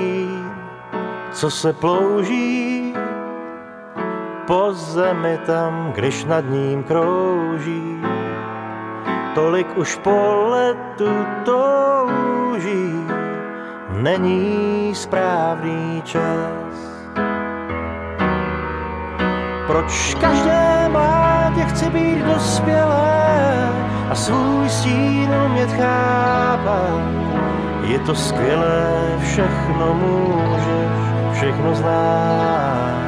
co 1.31 1.51
se 1.51 1.73
plouží 1.73 2.93
po 4.47 4.73
zemi 4.73 5.39
tam, 5.45 5.91
když 5.95 6.25
nad 6.25 6.49
ním 6.49 6.83
krouží. 6.83 8.01
Tolik 9.33 9.77
už 9.77 9.95
po 9.95 10.47
letu 10.49 11.25
touží, 11.45 13.05
není 14.01 14.91
správný 14.95 16.01
čas. 16.05 16.75
Proč 19.67 20.15
každé 20.21 20.89
mládě 20.89 21.61
chce 21.65 21.89
být 21.89 22.25
dospělé 22.25 23.69
a 24.09 24.15
svůj 24.15 24.69
stín 24.69 25.29
umět 25.45 25.71
chápat? 25.71 27.01
Je 27.83 27.99
to 27.99 28.15
skvělé, 28.15 29.17
všechno 29.23 29.93
můžeš, 29.93 31.37
všechno 31.37 31.75
znáš. 31.75 33.05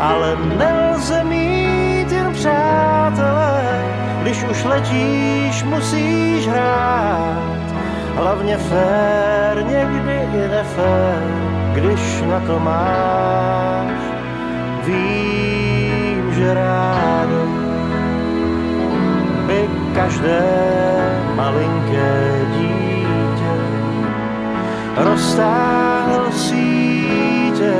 Ale 0.00 0.36
nelze 0.58 1.24
mít 1.24 2.12
jen 2.12 2.32
přátelé, 2.32 3.84
když 4.22 4.44
už 4.44 4.64
letíš, 4.64 5.62
musíš 5.62 6.48
hrát 6.48 7.69
hlavně 8.14 8.56
fér, 8.56 9.64
někdy 9.64 10.28
i 10.34 10.48
nefér, 10.48 11.22
když 11.74 12.22
na 12.30 12.40
to 12.40 12.60
máš. 12.60 14.00
Vím, 14.86 16.34
že 16.34 16.54
rádo 16.54 17.44
by 19.46 19.68
každé 19.94 20.42
malinké 21.36 22.46
dítě 22.56 23.00
roztáhl 24.96 26.32
sítě, 26.32 27.74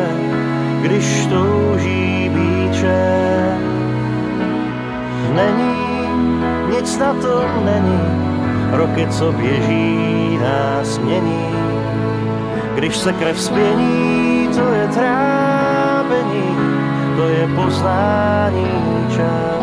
když 0.83 1.27
touží 1.27 2.31
bíče. 2.35 3.57
Není, 5.35 5.77
nic 6.71 6.99
na 6.99 7.15
tom 7.15 7.65
není, 7.65 8.30
roky, 8.73 9.07
co 9.11 9.33
běží, 9.33 10.39
nás 10.43 10.99
mění. 10.99 11.55
Když 12.75 12.97
se 12.97 13.13
krev 13.13 13.41
spění, 13.41 14.49
to 14.55 14.73
je 14.73 14.89
trápení, 14.89 16.57
to 17.17 17.29
je 17.29 17.49
poznání 17.57 18.67
čas. 19.17 19.61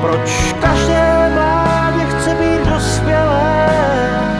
Proč 0.00 0.54
každé 0.60 1.30
mládě 1.34 2.04
chce 2.04 2.34
být 2.34 2.70
dospělé 2.70 3.68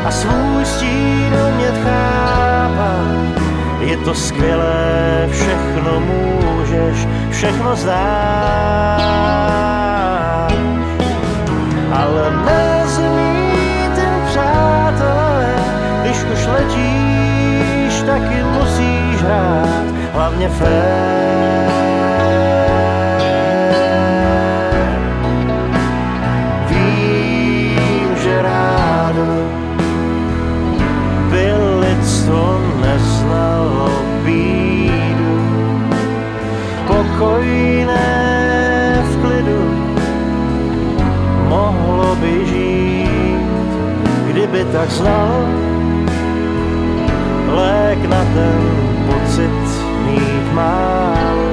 a 0.06 0.10
svůj 0.10 0.64
stín 0.64 1.34
umět 1.52 1.74
chápat? 1.84 3.42
Je 3.80 3.96
to 3.96 4.14
skvělé, 4.14 5.28
všechno 5.30 6.00
můžeš, 6.00 7.08
všechno 7.30 7.76
zdáš 7.76 9.14
ale 11.94 12.30
nezmít 12.30 13.98
jen 13.98 14.20
přátelé, 14.26 15.46
když 16.02 16.16
už 16.32 16.46
letíš, 16.46 18.02
taky 18.06 18.42
musíš 18.42 19.22
hrát, 19.22 19.84
hlavně 20.12 20.48
fér. 20.48 21.73
Tak 44.84 44.92
znal 45.00 45.48
lék 47.56 48.04
na 48.04 48.20
ten 48.36 48.60
pocit 49.08 49.64
mít 50.04 50.52
málo. 50.52 51.48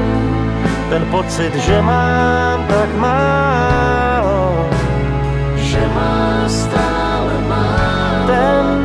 Ten 0.90 1.06
pocit, 1.08 1.56
že 1.56 1.82
mám 1.82 2.68
tak 2.68 2.92
málo, 3.00 4.68
že 5.56 5.80
má 5.96 6.44
stále 6.52 7.34
málo. 7.48 8.28
Ten 8.28 8.84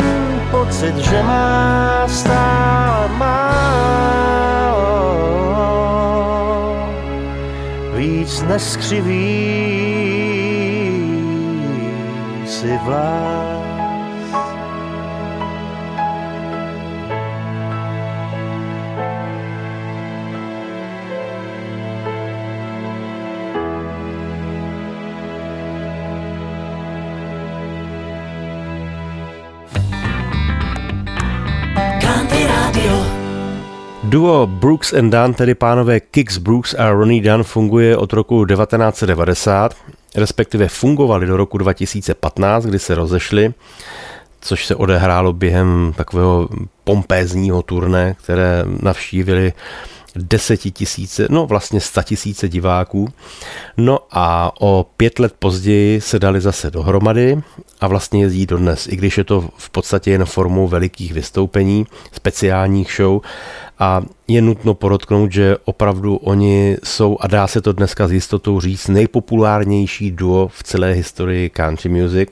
pocit, 0.51 0.95
že 0.95 1.23
má 1.23 2.07
stále 2.07 3.09
málo. 3.19 3.51
Víc 7.99 8.47
neskřiví 8.47 9.27
si 12.47 12.79
vlás. 12.87 13.46
Duo 34.09 34.47
Brooks 34.47 34.93
and 34.93 35.11
Dunn, 35.11 35.35
tedy 35.35 35.55
pánové 35.55 36.01
Kix 36.01 36.39
Brooks 36.39 36.75
a 36.75 36.91
Ronnie 36.91 37.23
Dunn, 37.23 37.43
funguje 37.43 37.97
od 37.97 38.13
roku 38.13 38.47
1990, 38.47 39.75
respektive 40.17 40.69
fungovali 40.69 41.27
do 41.27 41.37
roku 41.37 41.59
2015, 41.59 42.65
kdy 42.65 42.79
se 42.79 42.95
rozešli, 42.95 43.55
což 44.41 44.67
se 44.67 44.75
odehrálo 44.75 45.33
během 45.33 45.93
takového 45.97 46.49
pompézního 46.85 47.63
turné, 47.63 48.15
které 48.23 48.65
navštívili 48.83 49.53
desetitisíce, 50.17 51.27
no 51.31 51.47
vlastně 51.47 51.81
tisíce 52.05 52.49
diváků. 52.49 53.09
No 53.77 53.99
a 54.11 54.53
o 54.61 54.87
pět 54.97 55.19
let 55.19 55.35
později 55.39 56.01
se 56.01 56.19
dali 56.19 56.41
zase 56.41 56.71
dohromady 56.71 57.43
a 57.81 57.87
vlastně 57.89 58.23
jezdí 58.23 58.47
dodnes, 58.47 58.87
i 58.87 58.97
když 58.97 59.19
je 59.19 59.25
to 59.25 59.49
v 59.57 59.71
podstatě 59.71 60.11
jen 60.11 60.25
formou 60.25 60.69
velikých 60.69 61.13
vystoupení, 61.13 61.87
speciálních 62.13 62.93
show 62.97 63.21
a 63.79 64.03
je 64.29 64.43
nutno 64.43 64.75
podotknout, 64.75 65.33
že 65.33 65.57
opravdu 65.65 66.17
oni 66.17 66.77
jsou, 66.85 67.19
a 67.21 67.27
dá 67.27 67.47
se 67.47 67.61
to 67.61 67.73
dneska 67.73 68.09
s 68.09 68.13
jistotou 68.13 68.61
říct, 68.61 68.89
nejpopulárnější 68.89 70.11
duo 70.11 70.49
v 70.49 70.63
celé 70.63 70.93
historii 70.93 71.51
country 71.51 71.89
music. 71.89 72.29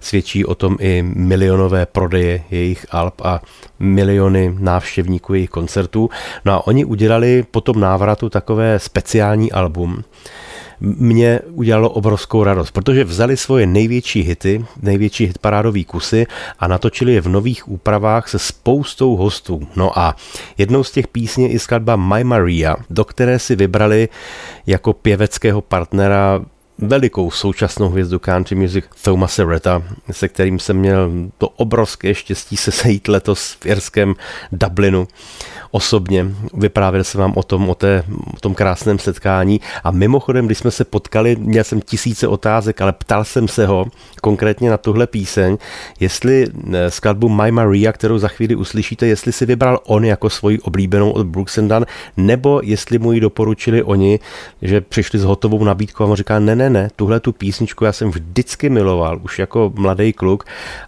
Svědčí 0.00 0.44
o 0.44 0.54
tom 0.54 0.76
i 0.80 1.02
milionové 1.02 1.86
prodeje 1.86 2.42
jejich 2.50 2.86
alb 2.90 3.20
a 3.24 3.42
miliony 3.78 4.56
návštěvníků 4.58 5.34
jejich 5.34 5.50
koncertů. 5.50 6.10
No 6.44 6.52
a 6.52 6.66
oni 6.66 6.84
udělali 6.84 7.44
po 7.50 7.60
tom 7.60 7.80
návratu 7.80 8.28
takové 8.28 8.78
speciální 8.78 9.52
album, 9.52 10.04
mě 10.80 11.40
udělalo 11.50 11.90
obrovskou 11.90 12.44
radost, 12.44 12.70
protože 12.70 13.04
vzali 13.04 13.36
svoje 13.36 13.66
největší 13.66 14.22
hity, 14.22 14.64
největší 14.82 15.26
hitparádové 15.26 15.84
kusy 15.84 16.26
a 16.58 16.68
natočili 16.68 17.12
je 17.14 17.20
v 17.20 17.28
nových 17.28 17.68
úpravách 17.68 18.28
se 18.28 18.38
spoustou 18.38 19.16
hostů. 19.16 19.68
No 19.76 19.98
a 19.98 20.16
jednou 20.58 20.84
z 20.84 20.92
těch 20.92 21.08
písní 21.08 21.52
je 21.52 21.58
skladba 21.58 21.96
My 21.96 22.24
Maria, 22.24 22.76
do 22.90 23.04
které 23.04 23.38
si 23.38 23.56
vybrali 23.56 24.08
jako 24.66 24.92
pěveckého 24.92 25.60
partnera 25.60 26.40
velikou 26.78 27.30
současnou 27.30 27.88
hvězdu 27.88 28.18
country 28.18 28.56
music 28.56 28.84
Thomase 29.02 29.44
Retta, 29.44 29.82
se 30.10 30.28
kterým 30.28 30.58
jsem 30.58 30.76
měl 30.76 31.10
to 31.38 31.48
obrovské 31.48 32.14
štěstí 32.14 32.56
se 32.56 32.72
sejít 32.72 33.08
letos 33.08 33.56
v 33.60 33.66
irském 33.66 34.14
Dublinu 34.52 35.08
osobně. 35.70 36.26
Vyprávěl 36.54 37.04
jsem 37.04 37.20
vám 37.20 37.32
o 37.36 37.42
tom, 37.42 37.68
o, 37.68 37.74
té, 37.74 38.04
o 38.36 38.40
tom 38.40 38.54
krásném 38.54 38.98
setkání 38.98 39.60
a 39.84 39.90
mimochodem, 39.90 40.46
když 40.46 40.58
jsme 40.58 40.70
se 40.70 40.84
potkali, 40.84 41.36
měl 41.36 41.64
jsem 41.64 41.80
tisíce 41.80 42.28
otázek, 42.28 42.80
ale 42.80 42.92
ptal 42.92 43.24
jsem 43.24 43.48
se 43.48 43.66
ho 43.66 43.86
konkrétně 44.22 44.70
na 44.70 44.76
tuhle 44.76 45.06
píseň, 45.06 45.56
jestli 46.00 46.46
eh, 46.72 46.90
skladbu 46.90 47.28
My 47.28 47.50
Maria, 47.50 47.92
kterou 47.92 48.18
za 48.18 48.28
chvíli 48.28 48.54
uslyšíte, 48.54 49.06
jestli 49.06 49.32
si 49.32 49.46
vybral 49.46 49.80
on 49.86 50.04
jako 50.04 50.30
svoji 50.30 50.58
oblíbenou 50.60 51.10
od 51.10 51.26
Brooks 51.26 51.58
and 51.58 51.68
Dunn, 51.68 51.86
nebo 52.16 52.60
jestli 52.64 52.98
mu 52.98 53.12
ji 53.12 53.20
doporučili 53.20 53.82
oni, 53.82 54.20
že 54.62 54.80
přišli 54.80 55.18
s 55.18 55.24
hotovou 55.24 55.64
nabídkou 55.64 56.04
a 56.04 56.06
on 56.06 56.16
říká, 56.16 56.38
ne, 56.38 56.56
ne, 56.56 56.67
ne, 56.70 56.88
tuhle 56.96 57.20
tu 57.20 57.32
písničku 57.32 57.84
já 57.84 57.92
jsem 57.92 58.10
vždycky 58.10 58.70
miloval, 58.70 59.20
už 59.22 59.38
jako 59.38 59.72
mladý 59.74 60.12
kluk 60.12 60.44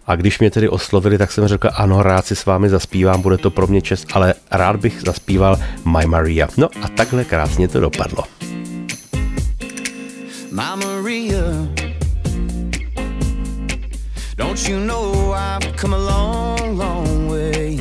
a 0.06 0.16
když 0.16 0.38
mě 0.38 0.50
tedy 0.50 0.68
oslovili, 0.68 1.18
tak 1.18 1.32
jsem 1.32 1.48
řekl, 1.48 1.68
ano, 1.74 2.02
rád 2.02 2.26
si 2.26 2.36
s 2.36 2.46
vámi 2.46 2.68
zaspívám, 2.68 3.22
bude 3.22 3.38
to 3.38 3.50
pro 3.50 3.66
mě 3.66 3.82
čest, 3.82 4.06
ale 4.12 4.34
rád 4.50 4.76
bych 4.76 5.00
zaspíval 5.06 5.56
My 5.84 6.06
Maria. 6.06 6.48
No 6.56 6.68
a 6.82 6.88
takhle 6.88 7.24
krásně 7.24 7.68
to 7.68 7.80
dopadlo. 7.80 8.24
My 10.50 10.76
Maria 10.76 11.68
Don't 14.36 14.68
you 14.68 14.80
know 14.80 15.32
I've 15.32 15.76
come 15.76 15.94
a 15.94 15.98
long, 15.98 16.76
long 16.76 17.28
way 17.28 17.78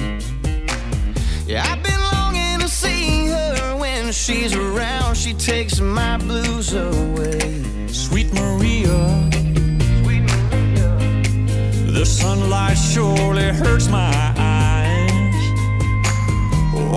Yeah, 1.47 1.65
I've 1.65 1.81
been 1.81 1.99
longing 2.13 2.59
to 2.59 2.67
see 2.67 3.27
her 3.27 3.75
when 3.75 4.11
she's 4.11 4.53
around 4.53 5.15
She 5.15 5.33
takes 5.33 5.79
my 5.79 6.17
blues 6.17 6.73
away 6.73 7.38
The 11.99 12.05
sunlight 12.05 12.77
surely 12.77 13.51
hurts 13.51 13.89
my 13.89 14.33
eyes. 14.37 15.35
Oh, 16.73 16.95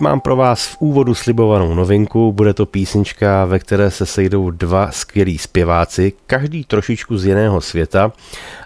Mám 0.00 0.20
pro 0.20 0.36
vás 0.36 0.66
v 0.66 0.76
úvodu 0.80 1.14
slibovanou 1.14 1.74
novinku, 1.74 2.32
bude 2.32 2.54
to 2.54 2.66
písnička, 2.66 3.44
ve 3.44 3.58
které 3.58 3.90
se 3.90 4.06
sejdou 4.06 4.50
dva 4.50 4.90
skvělí 4.90 5.38
zpěváci, 5.38 6.12
každý 6.26 6.64
trošičku 6.64 7.18
z 7.18 7.24
jiného 7.26 7.60
světa, 7.60 8.12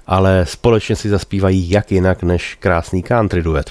ale 0.07 0.47
společně 0.49 0.97
si 0.97 1.09
zaspívají 1.09 1.71
jak 1.71 1.93
jinak 1.93 2.23
než 2.23 2.57
krásný 2.61 3.03
country 3.03 3.43
duet. 3.43 3.71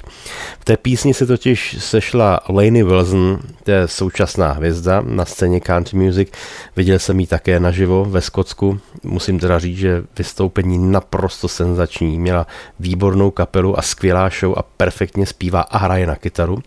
V 0.60 0.64
té 0.64 0.76
písni 0.76 1.14
se 1.14 1.26
totiž 1.26 1.76
sešla 1.78 2.40
Lainey 2.48 2.82
Wilson, 2.82 3.38
to 3.62 3.70
je 3.70 3.88
současná 3.88 4.52
hvězda 4.52 5.02
na 5.06 5.24
scéně 5.24 5.60
country 5.60 5.98
music. 5.98 6.28
Viděl 6.76 6.98
jsem 6.98 7.20
ji 7.20 7.26
také 7.26 7.60
naživo 7.60 8.04
ve 8.04 8.20
Skotsku. 8.20 8.80
Musím 9.02 9.38
teda 9.38 9.58
říct, 9.58 9.78
že 9.78 10.02
vystoupení 10.18 10.92
naprosto 10.92 11.48
senzační. 11.48 12.18
Měla 12.18 12.46
výbornou 12.80 13.30
kapelu 13.30 13.78
a 13.78 13.82
skvělá 13.82 14.30
show 14.40 14.54
a 14.58 14.62
perfektně 14.62 15.26
zpívá 15.26 15.60
a 15.60 15.78
hraje 15.78 16.06
na 16.06 16.16
kytaru. 16.16 16.58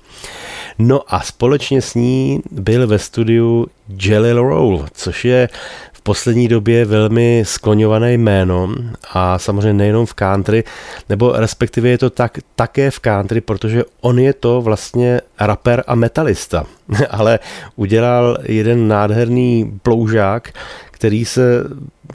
No 0.79 1.01
a 1.07 1.21
společně 1.21 1.81
s 1.81 1.95
ní 1.95 2.41
byl 2.51 2.87
ve 2.87 2.99
studiu 2.99 3.67
Jelly 4.01 4.31
Roll, 4.31 4.85
což 4.93 5.25
je 5.25 5.49
v 5.93 6.01
poslední 6.01 6.47
době 6.47 6.85
velmi 6.85 7.43
skloňované 7.45 8.13
jméno 8.13 8.75
a 9.13 9.39
samozřejmě 9.39 9.73
nejenom 9.73 10.05
v 10.05 10.13
country, 10.13 10.63
nebo 11.09 11.31
respektive 11.31 11.89
je 11.89 11.97
to 11.97 12.09
tak, 12.09 12.37
také 12.55 12.91
v 12.91 12.99
country, 12.99 13.41
protože 13.41 13.83
on 14.01 14.19
je 14.19 14.33
to 14.33 14.61
vlastně 14.61 15.21
rapper 15.39 15.83
a 15.87 15.95
metalista, 15.95 16.65
ale 17.09 17.39
udělal 17.75 18.37
jeden 18.43 18.87
nádherný 18.87 19.79
ploužák, 19.81 20.49
který 20.97 21.25
se 21.25 21.63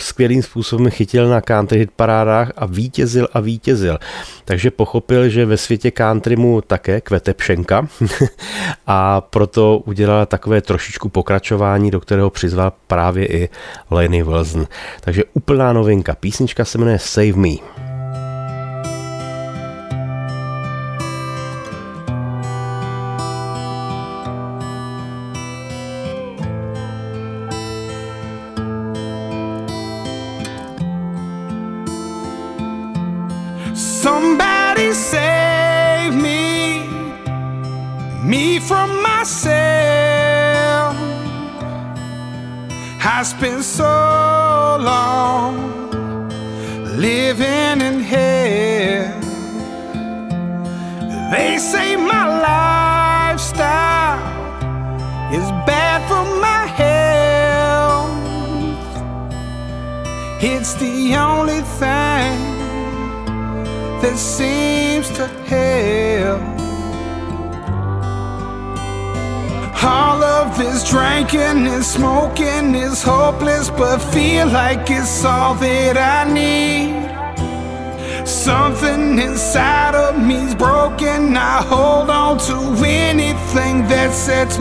skvělým 0.00 0.42
způsobem 0.42 0.90
chytil 0.90 1.28
na 1.28 1.40
country 1.40 1.78
hit 1.78 1.90
parádách 1.96 2.52
a 2.56 2.66
vítězil 2.66 3.28
a 3.32 3.40
vítězil. 3.40 3.98
Takže 4.44 4.70
pochopil, 4.70 5.28
že 5.28 5.46
ve 5.46 5.56
světě 5.56 5.90
country 5.90 6.36
mu 6.36 6.60
také 6.60 7.00
kvete 7.00 7.34
pšenka 7.34 7.88
a 8.86 9.20
proto 9.20 9.78
udělal 9.78 10.26
takové 10.26 10.60
trošičku 10.60 11.08
pokračování, 11.08 11.90
do 11.90 12.00
kterého 12.00 12.30
přizval 12.30 12.72
právě 12.86 13.26
i 13.26 13.48
Lenny 13.90 14.22
Wilson. 14.22 14.66
Takže 15.00 15.24
úplná 15.34 15.72
novinka. 15.72 16.14
Písnička 16.14 16.64
se 16.64 16.78
jmenuje 16.78 16.98
Save 16.98 17.36
Me. 17.36 17.91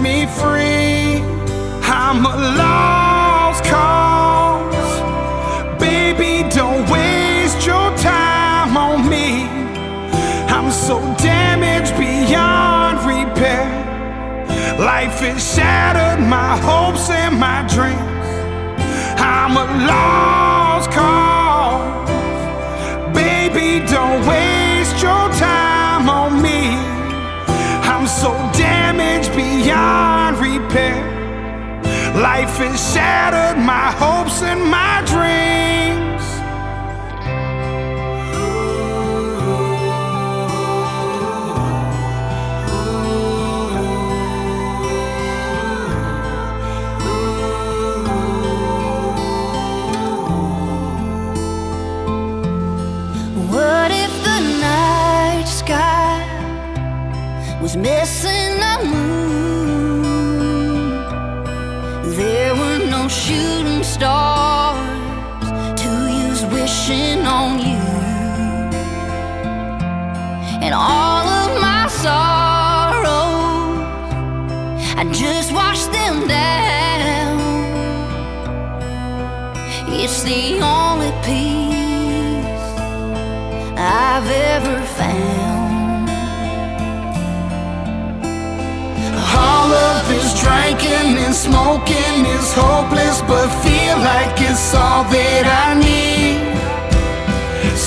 Me 0.01 0.25
free. 0.25 0.60
Shattered 33.01 33.57
my 33.57 33.91
hopes 33.91 34.43
and 34.43 34.61
my 34.63 35.01
dreams. 35.05 35.60
Use 66.91 67.25
on 67.25 67.59
you. 67.59 67.81
And 70.63 70.73
all 70.73 71.25
of 71.41 71.49
my 71.67 71.87
sorrows, 72.05 73.13
I 74.99 75.03
just 75.11 75.51
washed 75.53 75.91
them 75.91 76.27
down. 76.27 77.39
It's 80.01 80.23
the 80.23 80.59
only 80.61 81.11
peace 81.27 82.65
I've 83.77 84.29
ever 84.53 84.77
found. 84.99 86.09
All 89.43 89.71
of 89.89 90.07
this 90.09 90.29
drinking 90.41 91.17
and 91.25 91.35
smoking 91.35 92.25
is 92.37 92.53
hopeless, 92.53 93.21
but 93.21 93.47
feel 93.63 93.97
like 94.11 94.35
it's 94.49 94.73
all 94.73 95.03
that 95.05 95.45
I 95.67 95.79
need. 95.79 96.10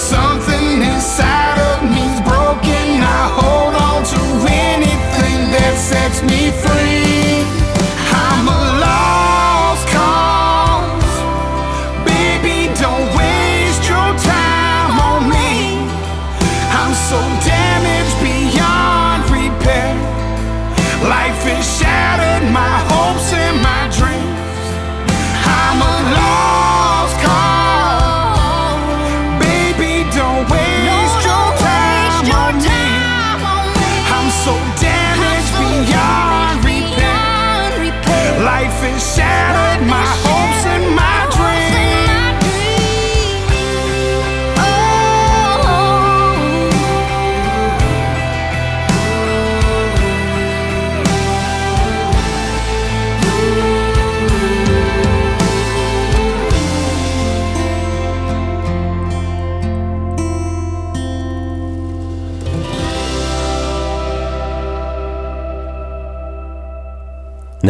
Something 0.05 0.83
inside 0.83 1.59
of 1.59 1.83
me's 1.91 2.21
broken. 2.29 3.01
I 3.01 3.25
hold 3.41 3.75
on 3.75 4.05
to 4.05 4.21
anything 4.53 5.51
that 5.51 5.79
sets 5.79 6.23
me 6.23 6.51
free. 6.51 7.24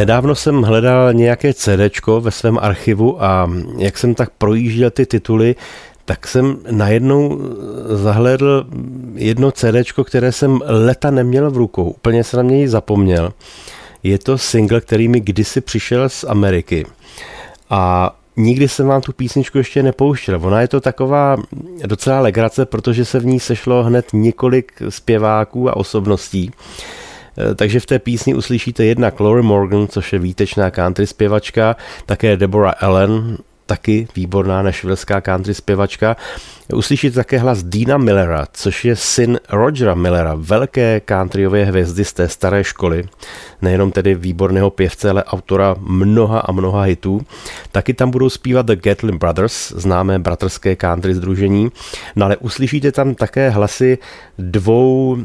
Nedávno 0.05 0.35
jsem 0.35 0.63
hledal 0.63 1.13
nějaké 1.13 1.55
CD 1.55 2.07
ve 2.21 2.31
svém 2.31 2.59
archivu 2.59 3.25
a 3.25 3.51
jak 3.79 3.99
jsem 3.99 4.15
tak 4.15 4.31
projížděl 4.39 4.91
ty 4.91 5.07
tituly, 5.07 5.57
tak 6.05 6.27
jsem 6.27 6.57
najednou 6.71 7.41
zahlédl 7.89 8.67
jedno 9.15 9.53
CD, 9.53 9.93
které 10.05 10.33
jsem 10.33 10.61
leta 10.67 11.11
neměl 11.11 11.51
v 11.51 11.57
rukou. 11.57 11.91
Úplně 11.91 12.25
se 12.25 12.37
na 12.37 12.43
něj 12.43 12.67
zapomněl. 12.67 13.33
Je 14.03 14.19
to 14.19 14.39
single, 14.39 14.81
který 14.81 15.09
mi 15.09 15.21
kdysi 15.21 15.61
přišel 15.61 16.09
z 16.09 16.25
Ameriky. 16.25 16.87
A 17.71 18.15
nikdy 18.37 18.69
jsem 18.69 18.87
vám 18.87 19.01
tu 19.01 19.13
písničku 19.13 19.59
ještě 19.59 19.83
nepouštěl. 19.83 20.41
Ona 20.43 20.61
je 20.61 20.69
to 20.69 20.81
taková 20.81 21.37
docela 21.87 22.21
legrace, 22.21 22.67
protože 22.67 23.05
se 23.05 23.21
v 23.21 23.27
ní 23.27 23.41
sešlo 23.41 23.83
hned 23.83 24.07
několik 24.13 24.73
zpěváků 24.89 25.71
a 25.71 25.77
osobností. 25.77 26.51
Eh, 27.39 27.55
takže 27.55 27.81
v 27.81 27.87
té 27.87 27.99
písni 27.99 28.35
uslyšíte 28.35 28.85
jednak 28.85 29.21
Lori 29.21 29.43
Morgan, 29.43 29.89
což 29.89 30.13
je 30.13 30.19
výtečná 30.19 30.71
country 30.71 31.07
zpěvačka, 31.07 31.77
také 32.07 32.37
Deborah 32.37 32.83
Allen, 32.83 33.37
taky 33.67 34.09
výborná 34.17 34.63
nešvilská 34.63 35.21
country 35.21 35.55
zpěvačka. 35.55 36.17
Uslyšíte 36.73 37.15
také 37.15 37.39
hlas 37.39 37.63
Dina 37.63 37.99
Millera, 37.99 38.47
což 38.53 38.85
je 38.85 38.97
syn 38.97 39.39
Rogera 39.53 39.95
Millera, 39.95 40.35
velké 40.39 41.01
countryové 41.09 41.65
hvězdy 41.65 42.05
z 42.05 42.13
té 42.13 42.29
staré 42.29 42.65
školy. 42.65 43.05
Nejenom 43.63 43.93
tedy 43.93 44.15
výborného 44.15 44.71
pěvce, 44.71 45.11
ale 45.11 45.25
autora 45.25 45.77
mnoha 45.79 46.39
a 46.39 46.53
mnoha 46.53 46.83
hitů. 46.83 47.21
Taky 47.73 47.95
tam 47.95 48.11
budou 48.11 48.31
zpívat 48.31 48.67
The 48.67 48.77
Gatlin 48.77 49.19
Brothers, 49.19 49.73
známé 49.77 50.19
bratrské 50.19 50.77
country 50.77 51.15
združení. 51.15 51.69
No 52.17 52.27
ale 52.27 52.37
uslyšíte 52.37 52.93
tam 52.93 53.15
také 53.15 53.51
hlasy 53.51 53.99
dvou, 54.39 55.17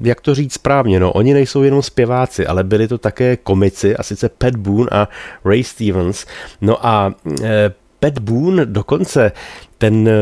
jak 0.00 0.20
to 0.20 0.34
říct 0.34 0.52
správně, 0.52 1.00
no 1.00 1.12
oni 1.12 1.34
nejsou 1.34 1.62
jenom 1.62 1.82
zpěváci, 1.82 2.46
ale 2.46 2.64
byli 2.64 2.88
to 2.88 2.98
také 2.98 3.36
komici, 3.36 3.96
a 3.96 4.02
sice 4.02 4.28
Pat 4.28 4.56
Boone 4.56 4.90
a 4.92 5.08
Ray 5.44 5.64
Stevens. 5.64 6.26
No 6.60 6.86
a 6.86 7.14
e, 7.42 7.70
Pat 8.00 8.18
Boone 8.18 8.66
dokonce 8.66 9.32
ten, 9.80 10.08
eh, 10.08 10.12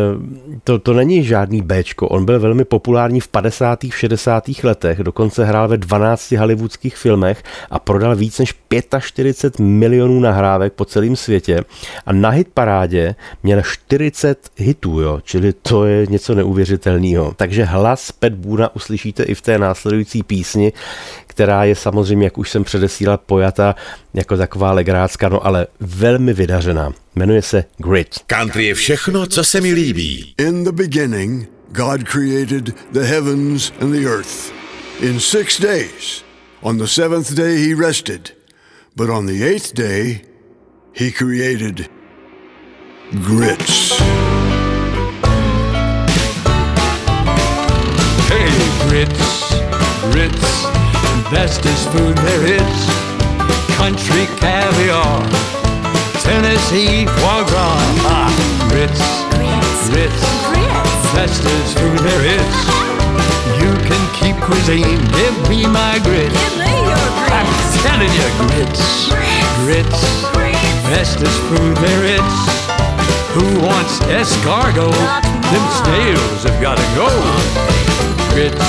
to, 0.64 0.78
to 0.78 0.92
není 0.94 1.24
žádný 1.24 1.62
Bčko, 1.62 2.08
on 2.08 2.24
byl 2.24 2.40
velmi 2.40 2.64
populární 2.64 3.20
v 3.20 3.28
50. 3.28 3.78
60. 3.92 4.44
letech, 4.64 4.98
dokonce 4.98 5.44
hrál 5.44 5.68
ve 5.68 5.76
12 5.76 6.32
hollywoodských 6.32 6.96
filmech 6.96 7.42
a 7.70 7.78
prodal 7.78 8.16
víc 8.16 8.38
než 8.38 8.54
45 9.00 9.64
milionů 9.64 10.20
nahrávek 10.20 10.72
po 10.72 10.84
celém 10.84 11.16
světě 11.16 11.64
a 12.06 12.12
na 12.12 12.30
hit 12.30 12.48
parádě 12.54 13.14
měl 13.42 13.62
40 13.62 14.38
hitů, 14.56 15.00
jo, 15.00 15.20
čili 15.24 15.52
to 15.52 15.86
je 15.86 16.06
něco 16.06 16.34
neuvěřitelného. 16.34 17.34
Takže 17.36 17.64
hlas 17.64 18.12
Pat 18.12 18.32
Boona 18.32 18.76
uslyšíte 18.76 19.22
i 19.22 19.34
v 19.34 19.40
té 19.40 19.58
následující 19.58 20.22
písni, 20.22 20.72
která 21.26 21.64
je 21.64 21.74
samozřejmě, 21.74 22.26
jak 22.26 22.38
už 22.38 22.50
jsem 22.50 22.64
předesílal, 22.64 23.18
pojata 23.26 23.74
jako 24.14 24.36
taková 24.36 24.72
legrácka, 24.72 25.28
no 25.28 25.46
ale 25.46 25.66
velmi 25.80 26.32
vydařená. 26.32 26.92
Jmenuje 27.14 27.42
se 27.42 27.64
Grit. 27.76 28.14
Country 28.26 28.64
je 28.66 28.74
všechno, 28.74 29.26
co 29.26 29.44
se 29.48 29.62
mi 29.62 29.72
líbí. 29.72 30.34
In 30.38 30.64
the 30.64 30.72
beginning, 30.74 31.48
God 31.72 32.04
created 32.06 32.74
the 32.92 33.06
heavens 33.06 33.72
and 33.80 33.94
the 33.94 34.04
earth. 34.04 34.52
In 35.00 35.18
six 35.18 35.56
days. 35.56 36.22
On 36.62 36.76
the 36.76 36.86
seventh 36.86 37.34
day 37.34 37.56
he 37.56 37.72
rested. 37.72 38.32
But 38.94 39.08
on 39.08 39.24
the 39.24 39.42
eighth 39.42 39.72
day, 39.72 40.24
he 40.92 41.10
created 41.10 41.88
grits. 43.24 43.96
Hey, 48.28 48.52
grits, 48.84 49.54
grits, 50.12 50.48
bestest 51.32 51.88
food 51.88 52.18
there 52.18 52.44
is. 52.60 52.80
Country 53.80 54.26
caviar, 54.36 55.24
Tennessee 56.20 57.06
foie 57.06 57.44
gras, 57.48 57.80
ah, 58.04 58.68
grits, 58.68 59.17
grits, 59.90 60.22
bestest 61.16 61.78
food 61.78 61.98
there 62.04 62.24
is. 62.24 62.54
You 63.56 63.72
can 63.88 64.02
keep 64.12 64.36
cuisine, 64.44 65.00
give 65.16 65.36
me 65.48 65.66
my 65.66 65.98
grits. 66.04 66.36
I'm 67.32 67.48
telling 67.80 68.12
you, 68.12 68.28
grits, 68.44 69.08
grits, 69.64 70.02
bestest 70.92 71.40
food 71.48 71.76
there 71.78 72.04
is. 72.04 72.32
Who 73.32 73.46
wants 73.64 74.00
escargot? 74.12 74.92
Them 74.92 75.66
snails 75.80 76.44
have 76.44 76.60
gotta 76.60 76.84
go. 76.94 77.08
Grits, 78.34 78.68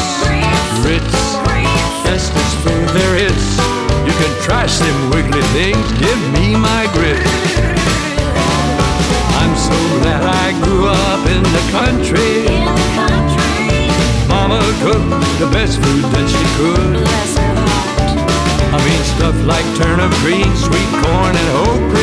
grits, 0.81 1.19
bestest 2.03 2.55
food 2.63 2.89
there 2.95 3.15
is. 3.17 3.43
You 4.07 4.13
can 4.15 4.41
trash 4.41 4.79
them 4.79 5.09
wiggly 5.11 5.43
things, 5.51 5.85
give 5.99 6.21
me 6.31 6.55
my 6.55 6.87
grits. 6.93 7.98
I'm 9.39 9.55
so 9.55 9.77
glad 10.01 10.23
I 10.23 10.51
grew 10.63 10.87
up 10.87 11.23
in 11.35 11.43
the 11.55 11.63
country. 11.71 12.43
Mama 14.27 14.59
cooked 14.83 15.39
the 15.39 15.49
best 15.51 15.79
food 15.81 16.03
that 16.13 16.27
she 16.27 16.45
could. 16.59 16.93
I 18.75 18.77
mean 18.85 19.01
stuff 19.15 19.37
like 19.45 19.65
turnip 19.79 20.11
greens, 20.21 20.59
sweet 20.67 20.91
corn, 21.01 21.33
and 21.41 21.49
okra. 21.63 21.99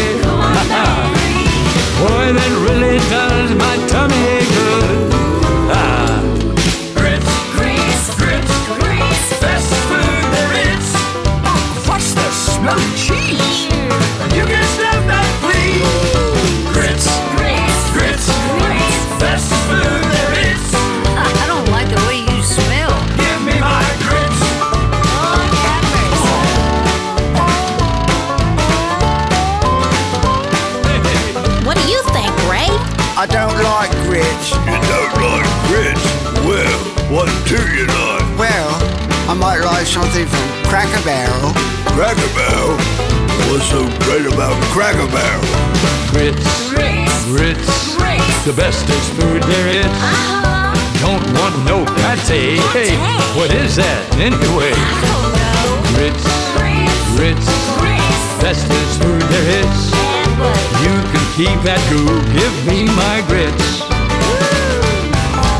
Boy, 2.00 2.32
that 2.32 2.52
really 2.68 2.98
does 3.08 3.50
my 3.56 3.76
tummy 3.88 4.44
good. 4.56 4.96
Ah. 5.72 6.20
Grits, 6.92 7.32
grits, 7.56 8.04
grits, 8.20 8.54
grits, 8.76 9.28
best 9.40 9.72
food 9.88 10.24
there 10.36 10.52
is. 10.72 10.88
What's 11.88 12.12
the 12.12 12.28
smell 12.30 12.76
of 12.76 12.96
cheese? 12.96 14.05
Cracker 41.96 42.28
Barrel? 42.36 42.76
What's 43.48 43.72
so 43.72 43.80
great 44.04 44.26
about 44.28 44.52
Cracker 44.68 45.08
Barrel? 45.08 45.40
Grits, 46.12 46.68
grits, 47.24 47.96
the 48.44 48.52
bestest 48.52 49.12
food 49.16 49.42
there 49.42 49.68
is. 49.80 49.88
Don't 51.00 51.24
want 51.40 51.56
no 51.64 51.86
pate. 51.96 52.60
Hey, 52.76 52.92
what 53.32 53.50
is 53.54 53.76
that 53.76 54.04
anyway? 54.20 54.76
Grits, 55.96 56.20
grits, 57.16 57.48
bestest 58.44 59.00
food 59.00 59.22
there 59.32 59.64
is. 59.64 59.88
You 60.84 60.92
can 61.00 61.24
keep 61.32 61.56
that 61.64 61.80
goo, 61.88 62.04
give 62.36 62.52
me 62.68 62.84
my 62.92 63.24
grits. 63.24 63.80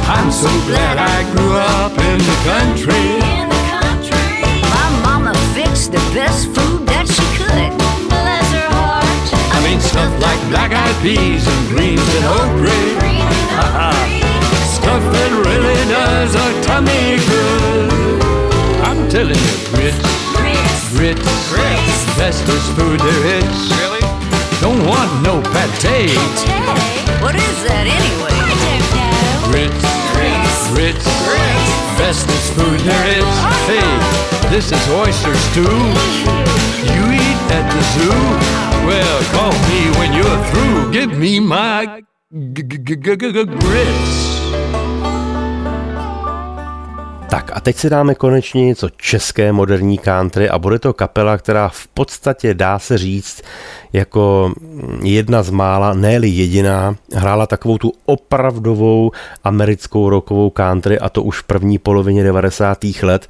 I'm 0.04 0.30
so 0.30 0.52
glad 0.68 0.98
I 1.00 1.24
grew 1.32 1.56
up 1.56 1.92
in 1.96 2.18
the 2.20 2.36
country. 2.44 3.45
My 5.96 6.02
mama 6.02 6.12
fixed 6.12 6.12
the 6.12 6.14
best 6.14 6.44
food 6.52 6.86
that 6.86 7.06
she 7.08 7.24
could. 7.40 7.72
Bless 8.08 8.48
her 8.52 8.68
heart. 8.68 9.28
I 9.52 9.58
mean 9.64 9.80
stuff 9.80 10.12
like 10.20 10.40
black-eyed 10.52 10.96
peas 11.00 11.46
and 11.48 11.62
greens 11.72 12.04
and 12.16 12.24
okra. 12.36 12.76
Stuff 14.76 15.02
that 15.02 15.32
really 15.32 15.80
does 15.88 16.36
a 16.36 16.46
tummy 16.62 17.16
good. 17.26 17.90
I'm 18.84 19.08
telling 19.08 19.40
you, 19.40 19.56
grits, 19.72 19.98
grits, 20.36 21.26
grits, 21.48 21.98
bestest 22.14 22.68
food 22.76 23.00
there 23.00 23.40
is. 23.40 23.56
Really? 23.80 24.04
Don't 24.60 24.84
want 24.86 25.10
no 25.22 25.40
pate. 25.50 26.12
What 27.24 27.34
is 27.34 27.56
that 27.64 27.88
anyway? 27.88 28.36
I 28.36 28.52
don't 28.52 28.92
know. 28.94 29.50
Grits, 29.50 29.95
grits, 30.76 31.08
bestest 31.98 32.52
food 32.52 32.80
there 32.80 33.06
is. 33.18 33.32
Hey, 33.70 33.88
this 34.52 34.72
is 34.72 34.84
oyster 35.00 35.34
stew. 35.34 35.76
You 36.94 37.02
eat 37.16 37.38
at 37.58 37.66
the 37.72 37.82
zoo? 37.94 38.20
Well, 38.88 39.18
call 39.34 39.54
me 39.70 39.80
when 39.98 40.12
you're 40.12 40.40
through. 40.50 40.92
Give 40.92 41.18
me 41.18 41.40
my 41.40 42.04
grits. 43.60 44.26
Tak 47.30 47.56
a 47.56 47.60
teď 47.60 47.76
si 47.76 47.90
dáme 47.90 48.14
konečně 48.14 48.66
něco 48.66 48.88
české 48.90 49.52
moderní 49.52 49.98
country 49.98 50.48
a 50.48 50.58
bude 50.58 50.78
to 50.78 50.92
kapela, 50.92 51.38
která 51.38 51.68
v 51.68 51.86
podstatě 51.86 52.54
dá 52.54 52.78
se 52.78 52.98
říct 52.98 53.42
jako 53.96 54.52
jedna 55.02 55.42
z 55.42 55.50
mála, 55.50 55.94
ne 55.94 56.12
jediná, 56.12 56.96
hrála 57.14 57.46
takovou 57.46 57.78
tu 57.78 57.92
opravdovou 58.04 59.10
americkou 59.44 60.10
rockovou 60.10 60.50
country 60.50 60.98
a 60.98 61.08
to 61.08 61.22
už 61.22 61.38
v 61.38 61.42
první 61.42 61.78
polovině 61.78 62.24
90. 62.24 62.78
let. 63.02 63.28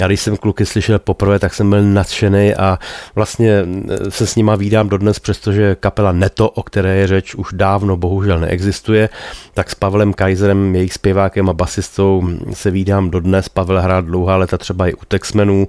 Já 0.00 0.06
když 0.06 0.20
jsem 0.20 0.36
kluky 0.36 0.66
slyšel 0.66 0.98
poprvé, 0.98 1.38
tak 1.38 1.54
jsem 1.54 1.70
byl 1.70 1.82
nadšený 1.82 2.54
a 2.54 2.78
vlastně 3.14 3.64
se 4.08 4.26
s 4.26 4.36
nima 4.36 4.56
vídám 4.56 4.88
dodnes, 4.88 5.18
přestože 5.18 5.76
kapela 5.80 6.12
Neto, 6.12 6.50
o 6.50 6.62
které 6.62 6.96
je 6.96 7.06
řeč, 7.06 7.34
už 7.34 7.48
dávno 7.52 7.96
bohužel 7.96 8.40
neexistuje, 8.40 9.08
tak 9.54 9.70
s 9.70 9.74
Pavlem 9.74 10.12
Kaiserem, 10.12 10.74
jejich 10.74 10.92
zpěvákem 10.92 11.48
a 11.48 11.52
basistou 11.52 12.28
se 12.52 12.70
vídám 12.70 13.10
dodnes. 13.10 13.48
Pavel 13.48 13.82
hrál 13.82 14.02
dlouhá 14.02 14.36
leta 14.36 14.58
třeba 14.58 14.88
i 14.88 14.94
u 14.94 15.04
Texmenů, 15.08 15.68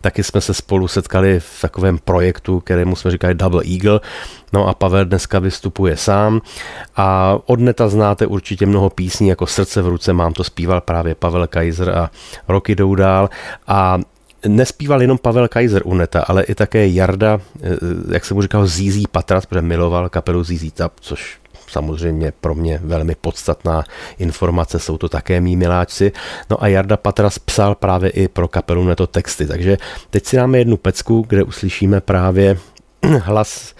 taky 0.00 0.24
jsme 0.24 0.40
se 0.40 0.54
spolu 0.54 0.88
setkali 0.88 1.40
v 1.40 1.60
takovém 1.60 1.98
projektu, 1.98 2.60
kterému 2.60 2.96
jsme 2.96 3.10
říkali 3.10 3.34
Double 3.34 3.64
Eagle. 3.78 4.00
No 4.52 4.68
a 4.68 4.74
Pavel 4.74 5.04
dneska 5.04 5.38
vystupuje 5.38 5.96
sám 5.96 6.40
a 6.96 7.38
od 7.46 7.60
neta 7.60 7.88
znáte 7.88 8.26
určitě 8.26 8.66
mnoho 8.66 8.90
písní 8.90 9.28
jako 9.28 9.46
Srdce 9.46 9.82
v 9.82 9.88
ruce, 9.88 10.12
mám 10.12 10.32
to 10.32 10.44
zpíval 10.44 10.80
právě 10.80 11.14
Pavel 11.14 11.46
Kaiser 11.46 11.90
a 11.90 12.10
roky 12.48 12.74
jdou 12.74 12.94
dál 12.94 13.30
a 13.66 13.98
nespíval 14.46 15.02
jenom 15.02 15.18
Pavel 15.18 15.48
Kaiser 15.48 15.82
u 15.84 15.94
neta, 15.94 16.22
ale 16.28 16.42
i 16.42 16.54
také 16.54 16.88
Jarda, 16.88 17.40
eh, 17.62 17.76
jak 18.12 18.24
se 18.24 18.34
mu 18.34 18.42
říkal, 18.42 18.66
Zízí 18.66 19.06
Patras, 19.10 19.46
protože 19.46 19.62
miloval 19.62 20.08
kapelu 20.08 20.44
Zízí 20.44 20.70
Tap, 20.70 20.92
což 21.00 21.38
samozřejmě 21.68 22.32
pro 22.40 22.54
mě 22.54 22.80
velmi 22.82 23.14
podstatná 23.14 23.84
informace, 24.18 24.78
jsou 24.78 24.98
to 24.98 25.08
také 25.08 25.40
mý 25.40 25.56
miláčci. 25.56 26.12
No 26.50 26.62
a 26.62 26.68
Jarda 26.68 26.96
Patras 26.96 27.38
psal 27.38 27.74
právě 27.74 28.10
i 28.10 28.28
pro 28.28 28.48
kapelu 28.48 28.84
Neto 28.84 29.06
texty, 29.06 29.46
takže 29.46 29.76
teď 30.10 30.26
si 30.26 30.36
dáme 30.36 30.58
jednu 30.58 30.76
pecku, 30.76 31.24
kde 31.28 31.42
uslyšíme 31.42 32.00
právě 32.00 32.56
hlas 33.24 33.74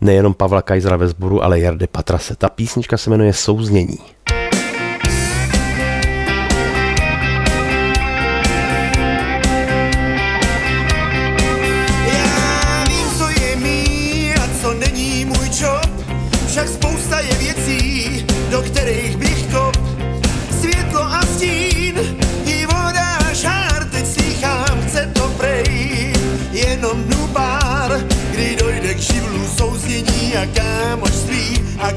nejenom 0.00 0.34
Pavla 0.34 0.62
Kajzera 0.62 0.96
ve 0.96 1.08
sboru, 1.08 1.44
ale 1.44 1.60
Jardy 1.60 1.86
Patrase. 1.86 2.36
Ta 2.36 2.48
písnička 2.48 2.96
se 2.96 3.10
jmenuje 3.10 3.32
Souznění. 3.32 3.98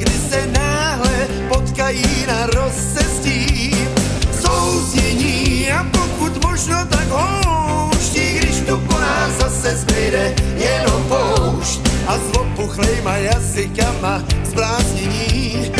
Kdy 0.01 0.11
se 0.29 0.47
náhle 0.47 1.27
potkají 1.49 2.25
na 2.27 2.45
rozcestí. 2.45 3.75
Souznění 4.41 5.71
a 5.71 5.85
pokud 5.91 6.45
možno 6.45 6.85
tak 6.85 7.07
houští, 7.09 8.39
když 8.39 8.59
tu 8.59 8.77
po 8.77 8.99
nás 8.99 9.31
zase 9.31 9.77
zbyde 9.77 10.35
jenom 10.57 11.03
poušť 11.03 11.79
a 12.07 12.17
s 12.17 12.37
opuchlejma 12.37 13.17
jazykama 13.17 14.23
zbláznění 14.43 15.71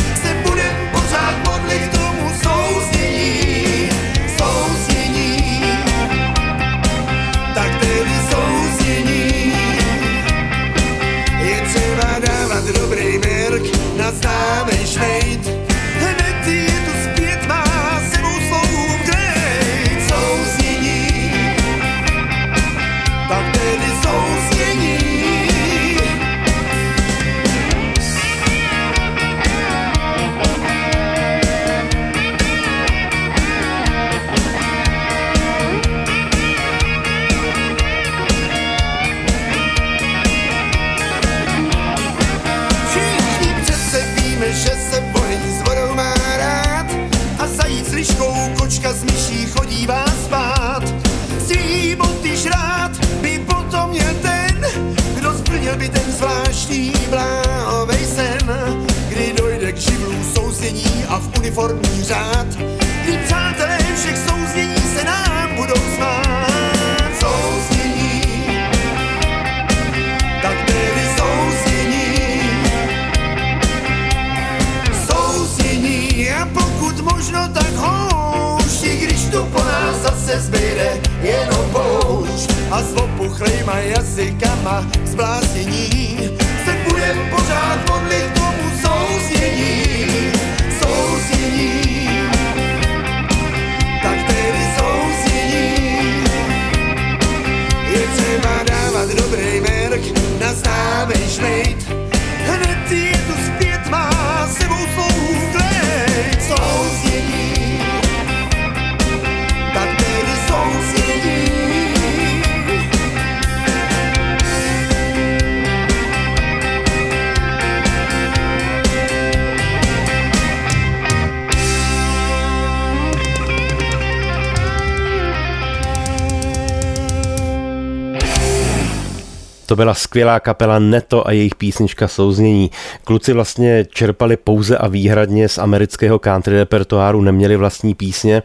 To 129.72 129.76
byla 129.76 129.93
skvělá 129.93 130.39
kapela 130.39 130.80
Neto 130.80 131.28
a 131.28 131.32
jejich 131.32 131.55
písnička 131.55 132.07
Souznění. 132.07 132.72
Kluci 133.03 133.34
vlastně 133.34 133.86
čerpali 133.89 134.38
pouze 134.38 134.78
a 134.78 134.88
výhradně 134.88 135.49
z 135.49 135.57
amerického 135.57 136.19
country 136.19 136.57
repertoáru, 136.57 137.22
neměli 137.22 137.55
vlastní 137.55 137.95
písně, 137.95 138.43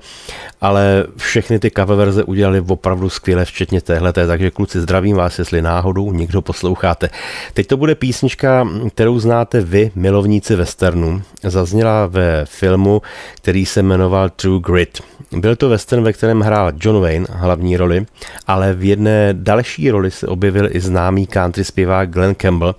ale 0.61 1.05
všechny 1.17 1.59
ty 1.59 1.71
cover 1.77 1.97
verze 1.97 2.25
udělali 2.25 2.61
opravdu 2.61 3.09
skvěle, 3.09 3.45
včetně 3.45 3.81
téhleté, 3.81 4.27
takže 4.27 4.51
kluci 4.51 4.81
zdravím 4.81 5.17
vás, 5.17 5.39
jestli 5.39 5.63
náhodou 5.63 6.13
někdo 6.13 6.43
posloucháte. 6.43 7.11
Teď 7.55 7.67
to 7.67 7.77
bude 7.77 7.95
písnička, 7.95 8.69
kterou 8.95 9.19
znáte 9.19 9.61
vy, 9.61 9.91
milovníci 9.95 10.57
westernu. 10.57 11.23
Zazněla 11.43 12.07
ve 12.07 12.45
filmu, 12.45 13.03
který 13.37 13.67
se 13.67 13.83
jmenoval 13.83 14.31
True 14.31 14.61
Grit. 14.61 15.03
Byl 15.33 15.57
to 15.57 15.69
western, 15.69 16.03
ve 16.03 16.13
kterém 16.13 16.41
hrál 16.41 16.73
John 16.81 17.01
Wayne 17.01 17.27
hlavní 17.31 17.77
roli, 17.77 18.07
ale 18.47 18.73
v 18.73 18.85
jedné 18.85 19.29
další 19.33 19.91
roli 19.91 20.11
se 20.11 20.27
objevil 20.27 20.69
i 20.73 20.81
známý 20.81 21.16
country 21.25 21.65
zpěvák 21.65 22.11
Glenn 22.11 22.35
Campbell, 22.35 22.75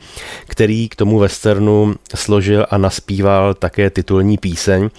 který 0.48 0.90
k 0.90 0.96
tomu 0.96 1.20
westernu 1.20 1.96
složil 2.16 2.68
a 2.70 2.78
naspíval 2.78 3.54
také 3.54 3.90
titulní 3.90 4.38
píseň. 4.38 4.90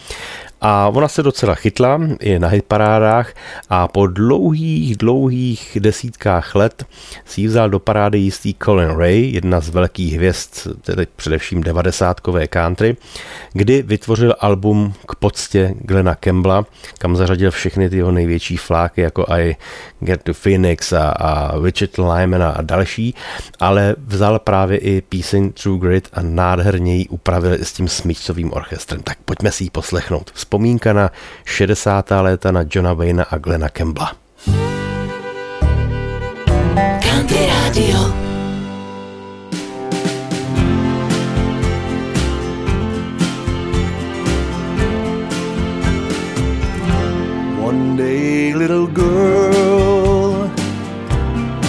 A 0.60 0.88
ona 0.88 1.08
se 1.08 1.22
docela 1.22 1.54
chytla, 1.54 2.00
je 2.20 2.38
na 2.38 2.48
hitparádách 2.48 3.34
a 3.70 3.88
po 3.88 4.06
dlouhých, 4.06 4.96
dlouhých 4.96 5.78
desítkách 5.80 6.54
let 6.54 6.84
si 7.24 7.46
vzal 7.46 7.70
do 7.70 7.78
parády 7.78 8.18
jistý 8.18 8.54
Colin 8.64 8.90
Ray, 8.90 9.30
jedna 9.30 9.60
z 9.60 9.68
velkých 9.68 10.14
hvězd, 10.14 10.68
tedy 10.80 11.06
především 11.16 11.62
devadesátkové 11.62 12.48
country, 12.48 12.96
kdy 13.52 13.82
vytvořil 13.82 14.34
album 14.40 14.94
k 15.08 15.14
poctě 15.14 15.74
Glena 15.80 16.14
Campbella, 16.14 16.66
kam 16.98 17.16
zařadil 17.16 17.50
všechny 17.50 17.90
ty 17.90 17.96
jeho 17.96 18.12
největší 18.12 18.56
fláky, 18.56 19.00
jako 19.00 19.26
i 19.28 19.56
Get 20.00 20.22
to 20.22 20.34
Phoenix 20.34 20.92
a, 20.92 21.08
a 21.08 21.60
Richard 21.64 21.98
Lyman 21.98 22.42
a 22.42 22.62
další, 22.62 23.14
ale 23.60 23.96
vzal 24.06 24.38
právě 24.38 24.78
i 24.78 25.00
píseň 25.00 25.52
True 25.52 25.78
Grit 25.78 26.08
a 26.12 26.22
nádherně 26.22 26.96
ji 26.96 27.08
upravil 27.08 27.52
s 27.52 27.72
tím 27.72 27.88
smyčcovým 27.88 28.52
orchestrem. 28.52 29.02
Tak 29.02 29.18
pojďme 29.24 29.52
si 29.52 29.64
ji 29.64 29.70
poslechnout. 29.70 30.30
Vzpomínka 30.48 30.92
na 30.92 31.10
60. 31.44 32.22
léta 32.22 32.52
na 32.52 32.64
Johna 32.64 32.92
Wayna 32.94 33.22
a 33.30 33.36
Glena 33.38 33.68
Campbella. 33.68 34.16
Country 37.04 37.44
Radio. 37.52 37.98
One 47.60 47.96
day, 47.96 48.54
little 48.54 48.86
girl, 48.86 50.48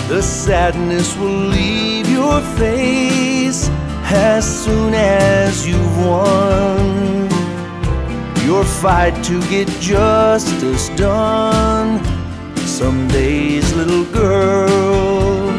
the 0.07 0.21
sadness 0.21 1.17
will 1.17 1.49
leave 1.51 2.09
your 2.09 2.39
face 2.55 3.69
as 4.07 4.63
soon 4.63 4.93
as 4.93 5.67
you've 5.67 5.97
won 6.05 7.18
your 8.49 8.63
fight 8.63 9.15
to 9.23 9.39
get 9.53 9.67
justice 9.79 10.89
done. 10.97 12.03
Some 12.79 13.07
days, 13.09 13.65
little 13.75 14.05
girl, 14.05 15.51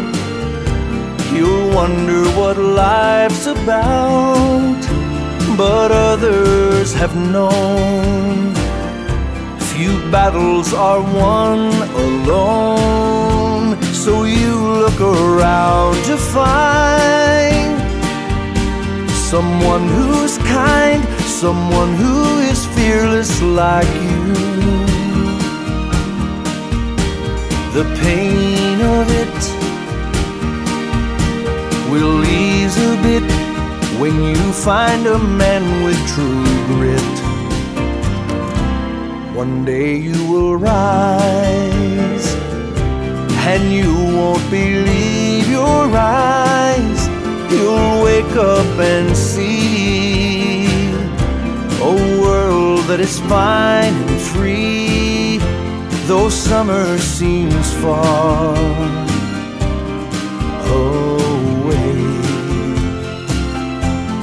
you'll 1.34 1.68
wonder 1.80 2.22
what 2.38 2.57
life's 2.59 3.47
about, 3.47 4.80
but 5.57 5.93
others 5.93 6.93
have 6.95 7.14
known 7.14 8.51
few 9.72 9.97
battles 10.11 10.74
are 10.74 11.01
won 11.01 11.61
alone. 12.09 13.80
So 14.05 14.24
you 14.24 14.55
look 14.82 15.01
around 15.01 15.95
to 16.09 16.16
find 16.36 17.70
someone 19.32 19.84
who's 19.97 20.36
kind, 20.38 21.01
someone 21.43 21.95
who 21.95 22.41
is 22.49 22.49
fearless 22.81 23.43
like 23.43 23.93
you. 24.09 24.24
The 27.76 27.85
pain 28.05 28.78
of 28.99 29.07
it 29.22 29.41
will 31.91 32.18
ease 32.24 32.76
a 32.93 32.95
bit 33.09 33.28
when 34.01 34.14
you 34.31 34.43
find 34.68 35.07
a 35.07 35.18
man 35.43 35.62
with 35.85 36.01
true 36.12 36.51
grit. 36.70 37.14
One 39.43 39.64
day 39.64 39.97
you 39.97 40.18
will 40.33 40.57
rise 40.57 42.28
and 43.53 43.62
you 43.78 43.93
won't 44.16 44.47
believe 44.51 45.47
your 45.51 45.85
eyes. 45.95 47.01
You'll 47.53 48.03
wake 48.09 48.37
up 48.55 48.70
and 48.95 49.09
that 52.91 52.99
is 52.99 53.20
fine 53.20 53.95
and 53.95 54.20
free, 54.20 55.38
though 56.09 56.28
summer 56.28 56.99
seems 56.99 57.72
far 57.74 58.57
away. 60.66 62.03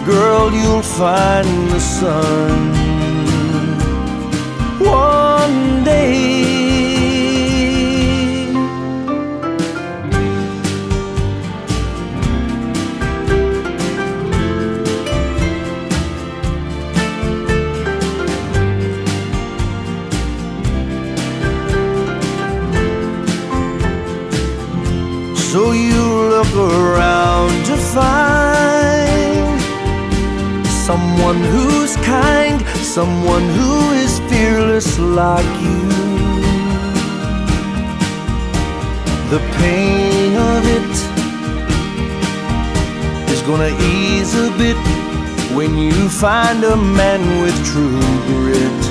Girl, 0.06 0.52
you'll 0.52 0.82
find 0.82 1.48
the 1.70 1.80
sun 1.80 2.74
one 4.80 5.86
day. 5.86 6.67
Find 27.98 29.60
someone 30.88 31.40
who's 31.54 31.94
kind, 32.18 32.58
someone 32.98 33.46
who 33.58 33.74
is 34.04 34.14
fearless 34.30 34.90
like 35.22 35.52
you. 35.68 35.84
The 39.34 39.42
pain 39.62 40.32
of 40.52 40.62
it 40.78 40.94
is 43.34 43.42
gonna 43.50 43.74
ease 43.94 44.34
a 44.48 44.50
bit 44.62 44.82
when 45.58 45.72
you 45.86 45.98
find 46.26 46.60
a 46.76 46.78
man 47.02 47.22
with 47.42 47.58
true 47.72 48.10
grit. 48.30 48.82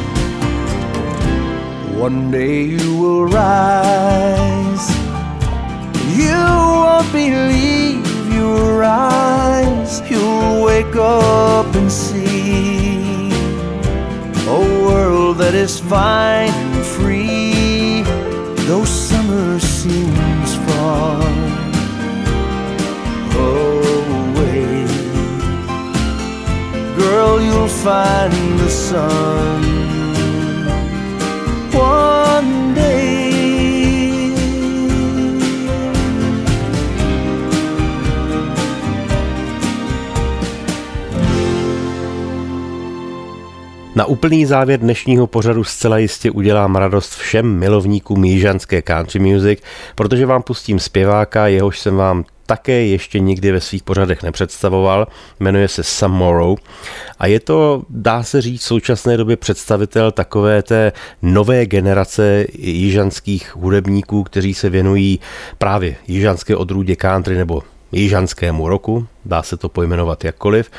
One 2.06 2.30
day 2.30 2.58
you 2.76 2.88
will 3.02 3.24
rise. 3.40 4.86
You 6.20 6.40
won't 6.82 7.10
believe 7.12 8.05
your 8.36 8.84
eyes. 8.84 10.02
You'll 10.10 10.62
wake 10.62 10.96
up 10.96 11.74
and 11.74 11.90
see 11.90 13.30
a 14.46 14.60
world 14.86 15.38
that 15.38 15.54
is 15.54 15.80
fine 15.80 16.50
and 16.50 16.84
free, 16.84 18.02
though 18.68 18.84
summer 18.84 19.58
seems 19.58 20.50
far 20.66 21.20
away. 23.48 24.86
Girl, 26.98 27.40
you'll 27.40 27.74
find 27.86 28.32
the 28.60 28.70
sun 28.70 29.65
Na 43.96 44.04
úplný 44.04 44.46
závěr 44.46 44.80
dnešního 44.80 45.26
pořadu 45.26 45.64
zcela 45.64 45.98
jistě 45.98 46.30
udělám 46.30 46.76
radost 46.76 47.14
všem 47.14 47.58
milovníkům 47.58 48.24
jižanské 48.24 48.82
country 48.82 49.20
music, 49.20 49.58
protože 49.94 50.26
vám 50.26 50.42
pustím 50.42 50.78
zpěváka, 50.78 51.46
jehož 51.46 51.80
jsem 51.80 51.96
vám 51.96 52.24
také 52.46 52.72
ještě 52.84 53.18
nikdy 53.18 53.52
ve 53.52 53.60
svých 53.60 53.82
pořadech 53.82 54.22
nepředstavoval. 54.22 55.06
Jmenuje 55.40 55.68
se 55.68 55.82
Sam 55.82 56.12
Morrow 56.12 56.56
a 57.18 57.26
je 57.26 57.40
to, 57.40 57.82
dá 57.90 58.22
se 58.22 58.40
říct, 58.40 58.60
v 58.60 58.64
současné 58.64 59.16
době 59.16 59.36
představitel 59.36 60.12
takové 60.12 60.62
té 60.62 60.92
nové 61.22 61.66
generace 61.66 62.46
jižanských 62.58 63.56
hudebníků, 63.56 64.22
kteří 64.22 64.54
se 64.54 64.70
věnují 64.70 65.20
právě 65.58 65.96
jižanské 66.08 66.56
odrůdě 66.56 66.96
country 66.96 67.36
nebo 67.36 67.62
jižanskému 67.92 68.68
roku, 68.68 69.06
dá 69.24 69.42
se 69.42 69.56
to 69.56 69.68
pojmenovat 69.68 70.24
jakkoliv. 70.24 70.70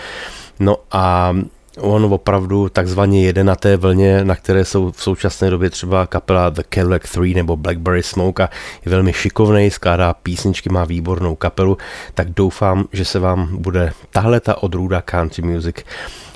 No 0.60 0.76
a 0.92 1.36
on 1.78 2.14
opravdu 2.14 2.70
takzvaně 2.70 3.26
jede 3.26 3.44
na 3.44 3.56
té 3.56 3.78
vlně, 3.78 4.26
na 4.26 4.36
které 4.36 4.66
jsou 4.66 4.92
v 4.92 5.04
současné 5.04 5.50
době 5.50 5.70
třeba 5.70 6.08
kapela 6.08 6.50
The 6.50 6.62
Cadillac 6.74 7.02
3 7.02 7.34
nebo 7.34 7.58
Blackberry 7.58 8.04
Smoke 8.04 8.44
a 8.44 8.50
je 8.86 8.92
velmi 8.92 9.14
šikovný, 9.14 9.72
skládá 9.72 10.14
písničky, 10.14 10.70
má 10.70 10.86
výbornou 10.86 11.36
kapelu, 11.36 11.78
tak 12.14 12.30
doufám, 12.30 12.86
že 12.94 13.06
se 13.06 13.20
vám 13.20 13.58
bude 13.58 13.94
tahle 14.12 14.40
ta 14.40 14.64
odrůda 14.64 15.02
country 15.02 15.44
music 15.44 15.76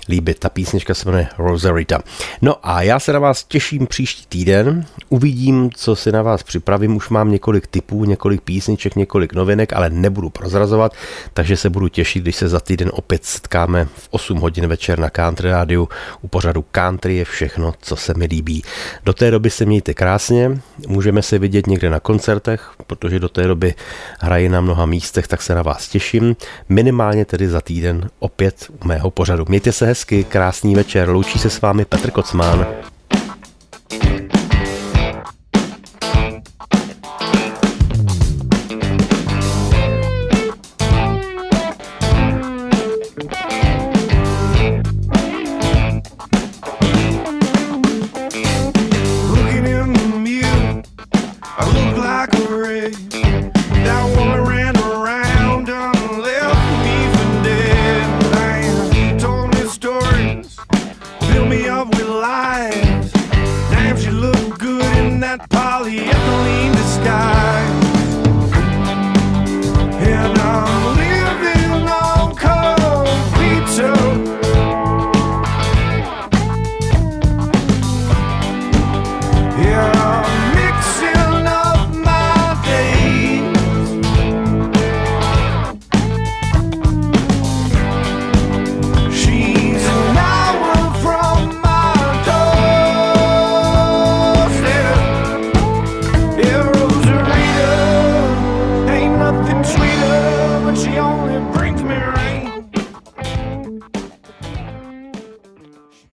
líbit. 0.10 0.40
Ta 0.40 0.50
písnička 0.50 0.94
se 0.94 1.06
jmenuje 1.06 1.28
Rosarita. 1.38 2.00
No 2.42 2.56
a 2.64 2.82
já 2.82 3.00
se 3.00 3.14
na 3.14 3.20
vás 3.20 3.44
těším 3.44 3.88
příští 3.88 4.26
týden. 4.30 4.86
Uvidím, 5.10 5.70
co 5.76 5.96
si 5.96 6.12
na 6.12 6.22
vás 6.22 6.44
připravím. 6.44 6.96
Už 6.96 7.10
mám 7.10 7.32
několik 7.32 7.68
typů, 7.68 8.06
několik 8.06 8.42
písniček, 8.42 8.96
několik 8.96 9.34
novinek, 9.34 9.74
ale 9.74 9.90
nebudu 9.90 10.30
prozrazovat, 10.30 10.94
takže 11.34 11.58
se 11.58 11.70
budu 11.70 11.88
těšit, 11.88 12.24
když 12.24 12.36
se 12.36 12.50
za 12.50 12.60
týden 12.60 12.92
opět 12.94 13.26
setkáme 13.26 13.86
v 13.86 14.08
8 14.12 14.38
hodin 14.38 14.68
večer 14.68 15.00
na 15.00 15.10
Country 15.10 15.52
Radio 15.52 15.88
u 16.22 16.28
pořadu 16.28 16.66
Country 16.72 17.16
je 17.16 17.26
všechno, 17.26 17.74
co 17.82 17.96
se 17.96 18.14
mi 18.14 18.26
líbí. 18.26 18.64
Do 19.04 19.14
té 19.14 19.32
doby 19.32 19.50
se 19.50 19.66
mějte 19.66 19.94
krásně, 19.94 20.62
můžeme 20.88 21.22
se 21.22 21.40
vidět 21.40 21.68
někde 21.68 21.90
na 21.90 22.00
koncertech, 22.00 22.72
protože 22.88 23.20
do 23.20 23.30
té 23.30 23.48
doby 23.48 23.74
hraji 24.20 24.50
na 24.50 24.62
mnoha 24.62 24.86
místech, 24.86 25.28
tak 25.28 25.42
se 25.42 25.56
na 25.56 25.62
vás 25.62 25.88
těším. 25.88 26.36
Minimálně 26.70 27.26
tedy 27.26 27.50
za 27.50 27.62
týden 27.62 28.10
opět 28.20 28.68
u 28.84 28.88
mého 28.88 29.12
pořadu. 29.12 29.46
Mějte 29.50 29.72
se 29.72 29.86
hezky, 29.92 30.24
krásný 30.24 30.76
večer, 30.76 31.10
loučí 31.10 31.40
se 31.40 31.50
s 31.50 31.62
vámi 31.62 31.86
Petr 31.86 32.12
Kocmán. 32.12 32.68